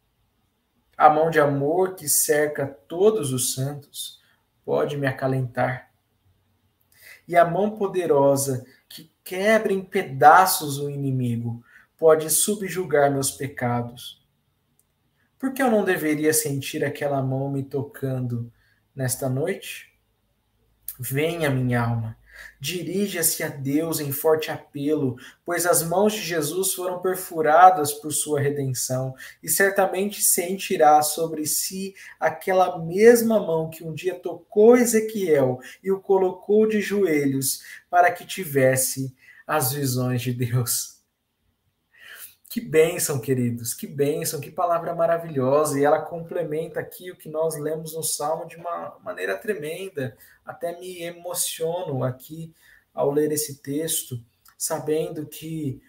A 0.97 1.11
mão 1.11 1.31
de 1.31 1.39
amor 1.39 1.95
que 1.95 2.09
cerca 2.09 2.67
todos 2.67 3.33
os 3.33 3.55
santos 3.55 4.21
pode 4.67 4.97
me 4.97 5.07
acalentar. 5.07 5.93
E 7.29 7.37
a 7.37 7.45
mão 7.45 7.77
poderosa 7.77 8.67
que 8.89 9.13
quebra 9.23 9.73
em 9.73 9.81
pedaços 9.81 10.79
o 10.81 10.91
inimigo 10.91 11.65
pode 11.97 12.29
subjugar 12.29 13.13
meus 13.13 13.31
pecados. 13.31 14.27
Por 15.39 15.53
que 15.53 15.63
eu 15.63 15.71
não 15.71 15.85
deveria 15.85 16.35
sentir 16.35 16.85
aquela 16.85 17.23
mão 17.23 17.49
me 17.49 17.63
tocando 17.63 18.53
nesta 18.95 19.29
noite? 19.29 19.97
Venha, 20.99 21.49
minha 21.49 21.83
alma, 21.83 22.19
Dirija-se 22.61 23.43
a 23.43 23.49
Deus 23.49 24.01
em 24.01 24.13
forte 24.13 24.51
apelo, 24.51 25.17
pois 25.45 25.67
as 25.67 25.83
mãos 25.83 26.13
de 26.13 26.21
Jesus 26.21 26.75
foram 26.75 27.01
perfuradas 27.01 27.93
por 27.93 28.13
sua 28.13 28.41
redenção, 28.41 29.15
e 29.43 29.49
certamente 29.49 30.23
sentirá 30.23 31.01
sobre 31.03 31.47
si 31.47 31.95
aquela 32.19 32.79
mesma 32.85 33.39
mão 33.39 33.71
que 33.71 33.85
um 33.85 33.95
dia 33.95 34.15
tocou 34.15 34.77
Ezequiel 34.77 35.59
e 35.83 35.91
o 35.91 36.01
colocou 36.01 36.67
de 36.67 36.81
joelhos 36.81 37.61
para 37.91 38.11
que 38.11 38.27
tivesse 38.27 39.15
as 39.47 39.73
visões 39.73 40.23
de 40.23 40.33
Deus. 40.33 40.97
Que 42.57 42.61
bênção, 42.63 43.21
queridos, 43.21 43.75
que 43.75 43.87
bênção, 43.87 44.41
que 44.41 44.51
palavra 44.51 44.95
maravilhosa. 44.95 45.79
E 45.79 45.85
ela 45.85 46.01
complementa 46.01 46.81
aqui 46.81 47.11
o 47.11 47.17
que 47.17 47.29
nós 47.29 47.55
lemos 47.55 47.95
no 47.95 48.03
Salmo 48.03 48.47
de 48.47 48.57
uma 48.57 48.97
maneira 49.05 49.37
tremenda. 49.37 50.17
Até 50.43 50.75
me 50.81 51.03
emociono 51.03 52.03
aqui 52.03 52.55
ao 52.95 53.11
ler 53.11 53.31
esse 53.31 53.59
texto, 53.59 54.19
sabendo 54.57 55.27
que 55.27 55.83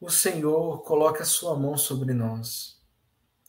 o 0.00 0.08
Senhor 0.08 0.84
coloca 0.84 1.24
a 1.24 1.26
sua 1.26 1.58
mão 1.58 1.76
sobre 1.76 2.14
nós. 2.14 2.80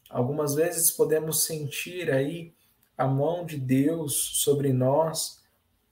Algumas 0.10 0.56
vezes 0.56 0.89
podemos 0.89 1.43
sentir 1.43 2.10
aí 2.10 2.52
a 2.98 3.06
mão 3.06 3.46
de 3.46 3.60
Deus 3.60 4.41
sobre 4.41 4.74
nós 4.74 5.43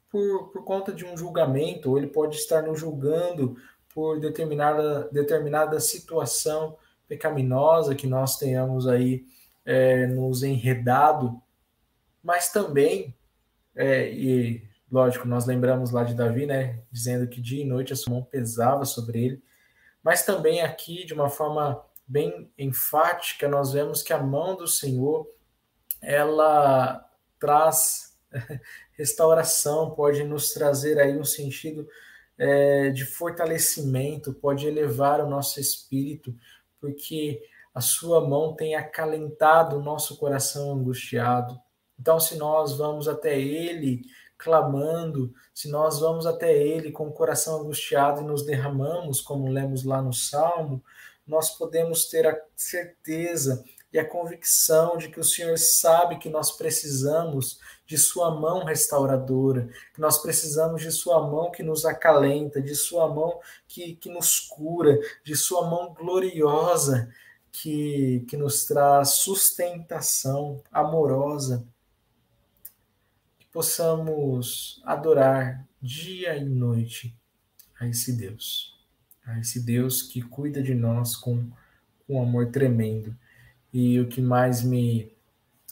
por, 0.10 0.50
por 0.50 0.64
conta 0.66 0.92
de 0.92 1.06
um 1.06 1.16
julgamento, 1.16 1.92
ou 1.92 2.00
ele 2.00 2.08
pode 2.08 2.36
estar 2.36 2.64
nos 2.64 2.80
julgando 2.80 3.58
por 3.94 4.20
determinada, 4.20 5.10
determinada 5.12 5.80
situação 5.80 6.78
pecaminosa 7.08 7.96
que 7.96 8.08
nós 8.08 8.38
tenhamos 8.38 8.88
aí 8.88 9.26
é, 9.66 10.08
nos 10.08 10.44
enredado, 10.44 11.42
mas 12.24 12.52
também, 12.52 13.16
é, 13.76 14.10
e 14.12 14.64
lógico, 14.92 15.28
nós 15.28 15.46
lembramos 15.46 15.92
lá 15.92 16.04
de 16.04 16.14
Davi, 16.14 16.46
né, 16.46 16.82
dizendo 16.92 17.28
que 17.28 17.42
dia 17.42 17.64
e 17.64 17.68
noite 17.68 17.94
a 17.94 17.96
sua 17.96 18.14
mão 18.14 18.24
pesava 18.24 18.86
sobre 18.86 19.24
ele, 19.24 19.44
mas 20.04 20.26
também 20.26 20.62
aqui, 20.62 21.06
de 21.06 21.14
uma 21.14 21.30
forma 21.30 21.84
bem 22.08 22.52
enfática, 22.58 23.48
nós 23.48 23.72
vemos 23.72 24.02
que 24.02 24.12
a 24.12 24.22
mão 24.22 24.56
do 24.56 24.68
Senhor, 24.68 25.30
ela 26.02 27.08
traz 27.40 28.18
restauração, 28.98 29.92
pode 29.92 30.24
nos 30.24 30.52
trazer 30.52 31.00
aí 31.00 31.18
um 31.18 31.24
sentido 31.24 31.88
é, 32.42 32.90
de 32.90 33.06
fortalecimento, 33.06 34.34
pode 34.34 34.66
elevar 34.66 35.22
o 35.22 35.30
nosso 35.30 35.60
espírito, 35.60 36.36
porque 36.80 37.40
a 37.72 37.80
sua 37.80 38.28
mão 38.28 38.56
tem 38.56 38.74
acalentado 38.74 39.78
o 39.78 39.84
nosso 39.84 40.18
coração 40.18 40.72
angustiado. 40.72 41.56
Então, 42.00 42.20
se 42.20 42.36
nós 42.40 42.76
vamos 42.76 43.08
até 43.08 43.40
Ele 43.40 44.02
clamando, 44.40 45.32
se 45.54 45.70
nós 45.70 46.00
vamos 46.00 46.26
até 46.26 46.52
Ele 46.52 46.92
com 46.92 47.10
o 47.10 47.14
coração 47.14 47.62
angustiado 47.62 48.22
e 48.22 48.26
nos 48.26 48.44
derramamos, 48.44 49.22
como 49.22 49.48
lemos 49.48 49.84
lá 49.84 50.02
no 50.02 50.12
Salmo, 50.12 50.84
nós 51.28 51.56
podemos 51.56 52.06
ter 52.06 52.26
a 52.26 52.36
certeza 52.56 53.64
e 53.94 54.00
a 54.00 54.08
convicção 54.08 54.98
de 54.98 55.10
que 55.10 55.20
o 55.20 55.24
Senhor 55.24 55.58
sabe 55.58 56.18
que 56.18 56.30
nós 56.30 56.52
precisamos 56.52 57.60
de 57.86 57.98
Sua 57.98 58.32
mão 58.32 58.64
restauradora, 58.64 59.70
que 59.94 60.00
nós 60.00 60.22
precisamos 60.22 60.82
de 60.82 60.92
Sua 60.92 61.28
mão 61.28 61.52
que 61.52 61.62
nos 61.62 61.86
acalenta, 61.86 62.62
de 62.62 62.74
Sua 62.74 63.08
mão 63.14 63.40
que, 63.68 63.96
que 63.96 64.10
nos 64.10 64.40
cura, 64.40 64.98
de 65.24 65.36
Sua 65.36 65.70
mão 65.70 65.94
gloriosa 65.94 67.12
que, 67.52 68.26
que 68.30 68.38
nos 68.38 68.66
traz 68.66 69.10
sustentação 69.10 70.64
amorosa. 70.72 71.68
Que 73.40 73.48
possamos 73.48 74.82
adorar 74.86 75.68
dia 75.82 76.38
e 76.38 76.46
noite 76.46 77.14
a 77.78 77.88
esse 77.88 78.14
Deus, 78.14 78.80
a 79.26 79.38
esse 79.40 79.60
Deus 79.60 80.02
que 80.02 80.22
cuida 80.22 80.64
de 80.64 80.74
nós 80.74 81.18
com, 81.18 81.52
um 82.08 82.22
amor 82.22 82.52
tremendo 82.52 83.16
e 83.74 84.00
o 84.00 84.08
que 84.08 84.22
mais 84.22 84.64
me, 84.64 85.12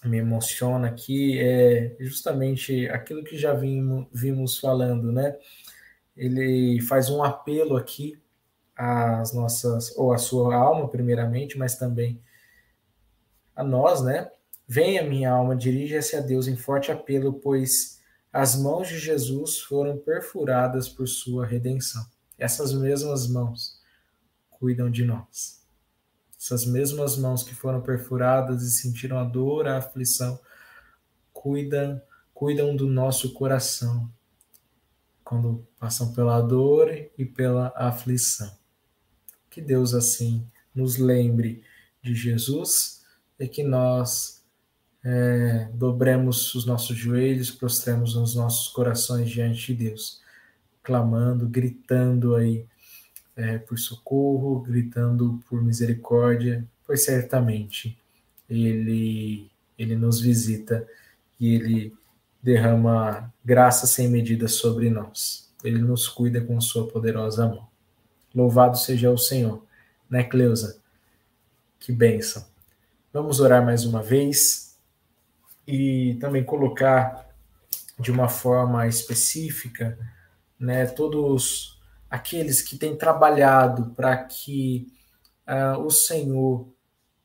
me 0.03 0.17
emociona 0.17 0.87
aqui 0.87 1.37
é 1.39 1.95
justamente 1.99 2.87
aquilo 2.89 3.23
que 3.23 3.37
já 3.37 3.53
vimos, 3.53 4.07
vimos 4.11 4.57
falando, 4.57 5.11
né? 5.11 5.37
Ele 6.15 6.81
faz 6.81 7.09
um 7.09 7.23
apelo 7.23 7.75
aqui 7.75 8.19
às 8.75 9.33
nossas, 9.33 9.95
ou 9.97 10.13
à 10.13 10.17
sua 10.17 10.55
alma, 10.55 10.87
primeiramente, 10.87 11.57
mas 11.57 11.77
também 11.77 12.21
a 13.55 13.63
nós, 13.63 14.01
né? 14.01 14.29
Venha, 14.67 15.03
minha 15.03 15.31
alma, 15.31 15.55
dirija-se 15.55 16.15
a 16.15 16.21
Deus 16.21 16.47
em 16.47 16.55
forte 16.55 16.91
apelo, 16.91 17.33
pois 17.33 17.99
as 18.31 18.55
mãos 18.55 18.87
de 18.87 18.97
Jesus 18.99 19.59
foram 19.59 19.97
perfuradas 19.97 20.87
por 20.87 21.07
sua 21.07 21.45
redenção. 21.45 22.05
Essas 22.37 22.71
mesmas 22.73 23.27
mãos 23.27 23.81
cuidam 24.49 24.89
de 24.89 25.03
nós. 25.03 25.58
Essas 26.39 26.65
mesmas 26.65 27.17
mãos 27.17 27.43
que 27.43 27.53
foram 27.53 27.81
perfuradas 27.81 28.63
e 28.63 28.71
sentiram 28.71 29.19
a 29.19 29.25
dor, 29.25 29.67
a 29.67 29.77
aflição, 29.77 30.39
cuidam, 31.33 32.01
cuidam 32.33 32.73
do 32.75 32.87
nosso 32.87 33.33
coração 33.33 34.09
quando 35.21 35.67
passam 35.77 36.13
pela 36.13 36.39
dor 36.39 36.89
e 37.17 37.25
pela 37.25 37.73
aflição. 37.75 38.57
Que 39.49 39.61
Deus 39.61 39.93
assim 39.93 40.47
nos 40.73 40.97
lembre 40.97 41.61
de 42.01 42.15
Jesus 42.15 43.05
e 43.37 43.45
que 43.45 43.61
nós 43.61 44.41
é, 45.03 45.69
dobremos 45.73 46.55
os 46.55 46.65
nossos 46.65 46.95
joelhos, 46.97 47.51
prostremos 47.51 48.15
os 48.15 48.33
nossos 48.33 48.69
corações 48.69 49.29
diante 49.29 49.73
de 49.73 49.89
Deus, 49.89 50.21
clamando, 50.81 51.47
gritando 51.47 52.35
aí 52.35 52.65
é, 53.39 53.57
por 53.57 53.79
socorro, 53.79 54.59
gritando 54.59 55.41
por 55.49 55.63
misericórdia, 55.63 56.67
pois 56.85 57.05
certamente 57.05 57.97
ele, 58.49 59.49
ele 59.77 59.95
nos 59.95 60.19
visita 60.19 60.85
e 61.39 61.55
ele 61.55 61.93
derrama 62.43 63.33
graça 63.43 63.87
sem 63.87 64.09
medida 64.09 64.47
sobre 64.49 64.89
nós. 64.89 65.49
Ele 65.63 65.79
nos 65.79 66.07
cuida 66.07 66.41
com 66.41 66.59
sua 66.59 66.87
poderosa 66.87 67.47
mão. 67.47 67.67
Louvado 68.35 68.77
seja 68.77 69.09
o 69.09 69.17
Senhor, 69.17 69.63
né, 70.09 70.23
Cleusa? 70.23 70.77
Que 71.79 71.93
bênção. 71.93 72.45
Vamos 73.13 73.39
orar 73.39 73.63
mais 73.63 73.85
uma 73.85 74.03
vez 74.03 74.77
e 75.65 76.17
também 76.19 76.43
colocar 76.43 77.27
de 77.97 78.11
uma 78.11 78.27
forma 78.27 78.85
específica, 78.87 79.97
né, 80.59 80.85
todos 80.85 81.78
aqueles 82.09 82.61
que 82.61 82.77
têm 82.77 82.97
trabalhado 82.97 83.91
para 83.91 84.17
que 84.23 84.87
uh, 85.47 85.79
o 85.79 85.91
Senhor 85.91 86.73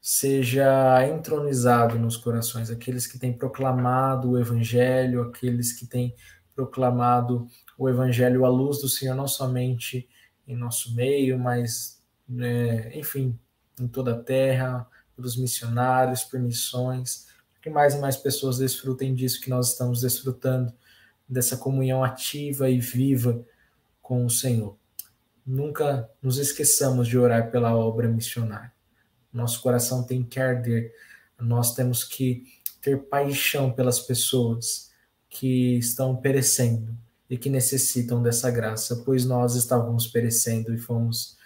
seja 0.01 1.07
entronizado 1.07 1.99
nos 1.99 2.17
corações, 2.17 2.71
aqueles 2.71 3.07
que 3.07 3.19
têm 3.19 3.33
proclamado 3.33 4.33
o 4.33 4.39
Evangelho, 4.39 5.23
aqueles 5.23 5.73
que 5.73 5.87
têm 5.87 6.15
proclamado 6.55 7.49
o 7.79 7.89
Evangelho 7.89 8.45
à 8.45 8.51
luz 8.51 8.81
do 8.81 8.89
Senhor, 8.89 9.15
não 9.15 9.27
somente 9.27 10.07
em 10.47 10.55
nosso 10.55 10.95
meio, 10.95 11.39
mas, 11.39 12.03
né, 12.29 12.95
enfim, 12.95 13.39
em 13.81 13.89
toda 13.89 14.13
a 14.13 14.23
terra, 14.23 14.87
pelos 15.17 15.37
missionários, 15.37 16.23
por 16.23 16.39
missões, 16.39 17.29
que 17.63 17.71
mais 17.71 17.95
e 17.95 17.99
mais 17.99 18.15
pessoas 18.15 18.59
desfrutem 18.59 19.15
disso 19.15 19.41
que 19.41 19.49
nós 19.49 19.71
estamos 19.71 20.03
desfrutando, 20.03 20.71
dessa 21.27 21.57
comunhão 21.57 22.05
ativa 22.05 22.69
e 22.69 22.79
viva 22.79 23.43
com 24.05 24.27
o 24.27 24.31
Senhor. 24.31 24.77
Nunca 25.47 26.09
nos 26.23 26.37
esqueçamos 26.37 27.09
de 27.09 27.17
orar 27.17 27.51
pela 27.51 27.75
obra 27.75 28.07
missionária. 28.07 28.71
Nosso 29.33 29.63
coração 29.63 30.05
tem 30.05 30.23
que 30.23 30.39
arder. 30.39 30.93
Nós 31.41 31.75
temos 31.75 32.05
que 32.05 32.45
ter 32.83 32.99
paixão 33.05 33.73
pelas 33.73 33.99
pessoas 33.99 34.91
que 35.29 35.79
estão 35.79 36.15
perecendo 36.15 36.95
e 37.29 37.39
que 37.39 37.49
necessitam 37.49 38.23
dessa 38.23 38.51
graça, 38.51 39.03
pois 39.07 39.25
nós 39.25 39.57
estávamos 39.57 40.07
perecendo 40.07 40.73
e 40.73 40.79
fomos 40.79 41.39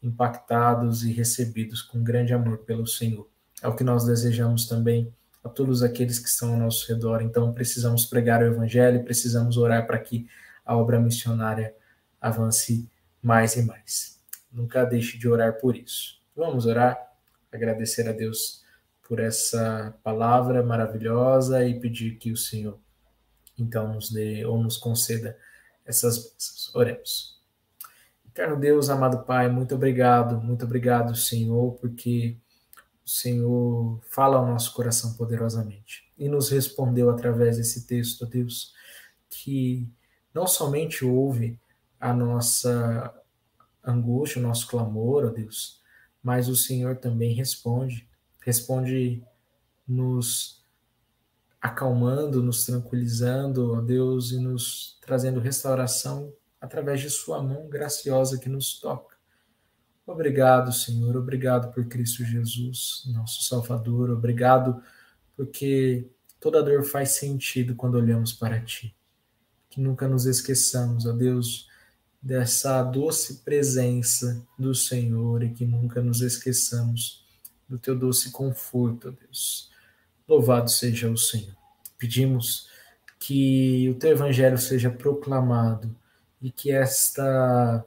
impactados 0.00 1.02
e 1.02 1.12
recebidos 1.12 1.82
com 1.82 2.02
grande 2.02 2.32
amor 2.32 2.58
pelo 2.58 2.86
Senhor. 2.86 3.28
É 3.60 3.66
o 3.66 3.74
que 3.74 3.82
nós 3.82 4.04
desejamos 4.04 4.66
também 4.68 5.12
a 5.42 5.48
todos 5.48 5.82
aqueles 5.82 6.20
que 6.20 6.28
estão 6.28 6.52
ao 6.52 6.60
nosso 6.60 6.86
redor. 6.88 7.22
Então, 7.22 7.52
precisamos 7.52 8.04
pregar 8.04 8.40
o 8.40 8.46
Evangelho, 8.46 9.02
precisamos 9.02 9.56
orar 9.56 9.84
para 9.86 9.98
que 9.98 10.28
a 10.64 10.76
obra 10.76 11.00
missionária 11.00 11.74
avance 12.24 12.88
mais 13.22 13.54
e 13.54 13.62
mais. 13.62 14.18
Nunca 14.50 14.84
deixe 14.84 15.18
de 15.18 15.28
orar 15.28 15.60
por 15.60 15.76
isso. 15.76 16.20
Vamos 16.34 16.64
orar, 16.64 16.98
agradecer 17.52 18.08
a 18.08 18.12
Deus 18.12 18.64
por 19.06 19.20
essa 19.20 19.94
palavra 20.02 20.62
maravilhosa 20.62 21.66
e 21.66 21.78
pedir 21.78 22.16
que 22.16 22.32
o 22.32 22.36
Senhor 22.36 22.78
então 23.58 23.92
nos 23.92 24.10
dê 24.10 24.44
ou 24.44 24.60
nos 24.60 24.78
conceda 24.78 25.36
essas 25.84 26.16
bênçãos. 26.16 26.74
Oremos. 26.74 27.40
Eterno 28.26 28.58
Deus, 28.58 28.88
amado 28.88 29.24
Pai, 29.24 29.48
muito 29.48 29.74
obrigado, 29.74 30.40
muito 30.40 30.64
obrigado, 30.64 31.14
Senhor, 31.14 31.74
porque 31.74 32.36
o 33.04 33.08
Senhor 33.08 34.00
fala 34.10 34.38
ao 34.38 34.46
nosso 34.46 34.72
coração 34.72 35.12
poderosamente 35.14 36.10
e 36.16 36.28
nos 36.28 36.48
respondeu 36.48 37.10
através 37.10 37.58
desse 37.58 37.86
texto, 37.86 38.26
Deus, 38.26 38.72
que 39.28 39.86
não 40.32 40.46
somente 40.46 41.04
ouve 41.04 41.60
a 42.04 42.12
nossa 42.12 43.14
angústia, 43.82 44.38
o 44.38 44.42
nosso 44.42 44.68
clamor, 44.68 45.24
ó 45.24 45.30
Deus, 45.30 45.80
mas 46.22 46.50
o 46.50 46.54
Senhor 46.54 46.98
também 46.98 47.32
responde, 47.32 48.06
responde 48.42 49.24
nos 49.88 50.62
acalmando, 51.58 52.42
nos 52.42 52.66
tranquilizando, 52.66 53.72
ó 53.72 53.80
Deus, 53.80 54.32
e 54.32 54.38
nos 54.38 54.98
trazendo 55.00 55.40
restauração 55.40 56.30
através 56.60 57.00
de 57.00 57.08
Sua 57.08 57.42
mão 57.42 57.70
graciosa 57.70 58.38
que 58.38 58.50
nos 58.50 58.78
toca. 58.78 59.16
Obrigado, 60.06 60.74
Senhor. 60.74 61.16
Obrigado 61.16 61.72
por 61.72 61.86
Cristo 61.86 62.22
Jesus, 62.22 63.04
nosso 63.14 63.44
Salvador. 63.44 64.10
Obrigado 64.10 64.82
porque 65.34 66.06
toda 66.38 66.62
dor 66.62 66.84
faz 66.84 67.12
sentido 67.12 67.74
quando 67.74 67.94
olhamos 67.94 68.34
para 68.34 68.60
Ti. 68.60 68.94
Que 69.70 69.80
nunca 69.80 70.06
nos 70.06 70.26
esqueçamos, 70.26 71.06
ó 71.06 71.12
Deus, 71.12 71.72
dessa 72.24 72.82
doce 72.82 73.42
presença 73.44 74.42
do 74.58 74.74
Senhor 74.74 75.42
e 75.42 75.50
que 75.50 75.66
nunca 75.66 76.00
nos 76.00 76.22
esqueçamos 76.22 77.22
do 77.68 77.78
Teu 77.78 77.94
doce 77.94 78.32
conforto, 78.32 79.12
Deus. 79.12 79.70
Louvado 80.26 80.70
seja 80.70 81.10
o 81.10 81.18
Senhor. 81.18 81.54
Pedimos 81.98 82.66
que 83.20 83.90
o 83.90 83.94
Teu 83.96 84.12
Evangelho 84.12 84.56
seja 84.56 84.90
proclamado 84.90 85.94
e 86.40 86.50
que 86.50 86.72
esta 86.72 87.84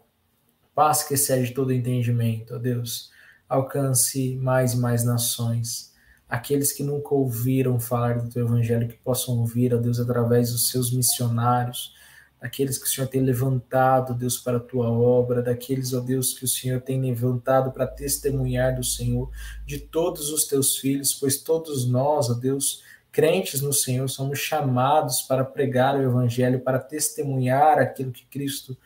paz 0.75 1.01
que 1.01 1.15
excede 1.15 1.51
todo 1.51 1.73
entendimento, 1.73 2.53
ó 2.53 2.59
Deus, 2.59 3.09
alcance 3.49 4.35
mais 4.35 4.73
e 4.73 4.77
mais 4.77 5.03
nações. 5.03 5.95
Aqueles 6.29 6.71
que 6.71 6.83
nunca 6.83 7.15
ouviram 7.15 7.79
falar 7.79 8.19
do 8.19 8.29
teu 8.29 8.45
evangelho, 8.45 8.87
que 8.87 8.97
possam 8.97 9.39
ouvir, 9.39 9.73
ó 9.73 9.77
Deus, 9.77 9.99
através 9.99 10.51
dos 10.51 10.69
seus 10.69 10.91
missionários, 10.91 11.95
daqueles 12.39 12.77
que 12.77 12.85
o 12.85 12.89
Senhor 12.89 13.07
tem 13.07 13.21
levantado, 13.21 14.13
Deus, 14.13 14.37
para 14.37 14.57
a 14.57 14.61
tua 14.61 14.89
obra, 14.89 15.41
daqueles, 15.41 15.93
ó 15.93 15.99
Deus, 15.99 16.33
que 16.33 16.45
o 16.45 16.47
Senhor 16.47 16.81
tem 16.81 17.01
levantado 17.01 17.71
para 17.71 17.87
testemunhar 17.87 18.75
do 18.75 18.83
Senhor, 18.83 19.29
de 19.65 19.79
todos 19.79 20.29
os 20.29 20.45
teus 20.45 20.77
filhos, 20.77 21.13
pois 21.13 21.37
todos 21.37 21.87
nós, 21.87 22.29
ó 22.29 22.33
Deus, 22.33 22.83
crentes 23.11 23.61
no 23.61 23.73
Senhor, 23.73 24.07
somos 24.07 24.37
chamados 24.37 25.23
para 25.23 25.43
pregar 25.43 25.95
o 25.95 26.03
Evangelho, 26.03 26.59
para 26.59 26.77
testemunhar 26.77 27.79
aquilo 27.79 28.11
que 28.11 28.25
Cristo 28.25 28.77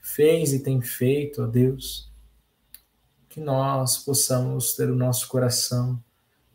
fez 0.00 0.52
e 0.54 0.60
tem 0.60 0.80
feito, 0.80 1.42
ó 1.42 1.46
Deus, 1.46 2.10
que 3.28 3.40
nós 3.40 3.98
possamos 3.98 4.74
ter 4.74 4.90
o 4.90 4.96
nosso 4.96 5.28
coração 5.28 6.02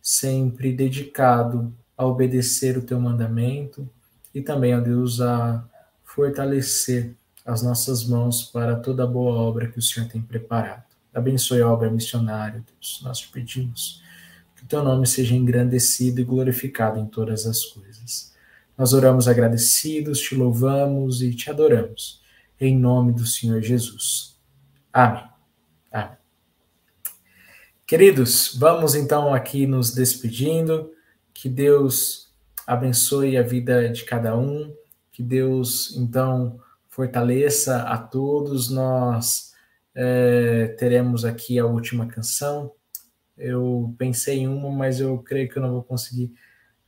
sempre 0.01 0.71
dedicado 0.71 1.71
a 1.95 2.05
obedecer 2.05 2.77
o 2.77 2.81
teu 2.81 2.99
mandamento 2.99 3.87
e 4.33 4.41
também, 4.41 4.75
ó 4.75 4.79
Deus, 4.79 5.19
a 5.21 5.63
fortalecer 6.15 7.13
as 7.45 7.61
nossas 7.61 8.03
mãos 8.03 8.43
para 8.43 8.75
toda 8.75 9.03
a 9.03 9.07
boa 9.07 9.33
obra 9.33 9.67
que 9.67 9.79
o 9.79 9.81
Senhor 9.81 10.09
tem 10.09 10.21
preparado. 10.21 10.83
Abençoe 11.13 11.61
a 11.61 11.71
obra 11.71 11.89
missionária, 11.89 12.63
Deus. 12.65 13.01
Nós 13.03 13.19
te 13.19 13.29
pedimos 13.29 14.01
que 14.55 14.63
o 14.63 14.67
teu 14.67 14.83
nome 14.83 15.05
seja 15.07 15.35
engrandecido 15.35 16.19
e 16.19 16.23
glorificado 16.23 16.99
em 16.99 17.05
todas 17.05 17.45
as 17.45 17.63
coisas. 17.65 18.33
Nós 18.77 18.93
oramos 18.93 19.27
agradecidos, 19.27 20.19
te 20.19 20.35
louvamos 20.35 21.21
e 21.21 21.33
te 21.33 21.49
adoramos 21.49 22.21
em 22.59 22.77
nome 22.77 23.13
do 23.13 23.25
Senhor 23.25 23.61
Jesus. 23.61 24.37
Amém. 24.91 25.23
Amém. 25.91 26.17
Queridos, 27.85 28.55
vamos 28.59 28.95
então 28.95 29.33
aqui 29.33 29.65
nos 29.65 29.93
despedindo. 29.93 30.91
Que 31.33 31.47
Deus 31.47 32.33
abençoe 32.67 33.37
a 33.37 33.43
vida 33.43 33.89
de 33.89 34.03
cada 34.03 34.37
um. 34.37 34.73
Que 35.19 35.23
Deus 35.23 35.97
então 35.97 36.61
fortaleça 36.87 37.81
a 37.81 37.97
todos. 37.97 38.69
Nós 38.69 39.51
é, 39.93 40.67
teremos 40.79 41.25
aqui 41.25 41.59
a 41.59 41.65
última 41.65 42.07
canção. 42.07 42.71
Eu 43.37 43.93
pensei 43.97 44.39
em 44.39 44.47
uma, 44.47 44.71
mas 44.71 45.01
eu 45.01 45.17
creio 45.17 45.49
que 45.49 45.57
eu 45.57 45.61
não 45.61 45.73
vou 45.73 45.83
conseguir. 45.83 46.33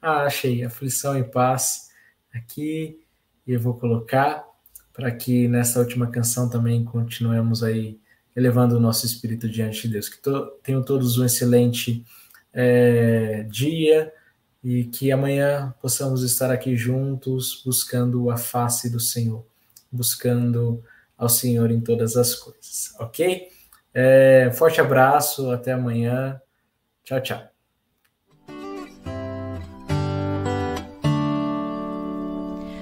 Ah, 0.02 0.24
achei. 0.24 0.64
Aflição 0.64 1.20
e 1.20 1.26
paz 1.26 1.90
aqui. 2.34 3.02
E 3.46 3.52
eu 3.52 3.60
vou 3.60 3.74
colocar 3.74 4.46
para 4.94 5.12
que 5.12 5.50
nessa 5.50 5.82
última 5.82 6.08
canção 6.08 6.50
também 6.50 6.86
continuemos 6.86 7.62
aí 7.62 8.00
elevando 8.34 8.78
o 8.78 8.80
nosso 8.80 9.06
espírito 9.06 9.50
diante 9.50 9.82
de 9.82 9.96
Deus. 9.96 10.08
Que 10.08 10.22
to, 10.22 10.52
tenham 10.64 10.82
todos 10.82 11.18
um 11.18 11.26
excelente 11.26 12.06
é, 12.54 13.44
dia 13.50 14.14
e 14.64 14.86
que 14.86 15.12
amanhã 15.12 15.74
possamos 15.82 16.24
estar 16.24 16.51
aqui 16.51 16.76
juntos 16.76 17.62
buscando 17.66 18.30
a 18.30 18.38
face 18.38 18.89
do 18.89 18.99
Senhor, 18.99 19.45
buscando 19.91 20.84
ao 21.18 21.30
Senhor 21.30 21.72
em 21.72 21.82
todas 21.82 22.16
as 22.16 22.36
coisas, 22.36 22.93
ok? 22.99 23.47
É, 23.93 24.51
forte 24.53 24.80
abraço, 24.80 25.51
até 25.51 25.74
amanhã. 25.74 26.39
Tchau, 27.03 27.22
tchau. 27.22 27.51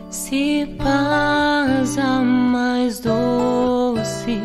Se 0.09 0.65
paz 0.77 1.97
a 1.97 2.21
mais 2.21 2.99
doce 2.99 4.37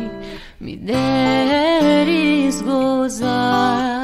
me 0.59 0.77
deres 0.77 2.61
gozar, 2.61 3.94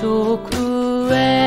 çok 0.00 0.52
kuvvet 0.52 1.43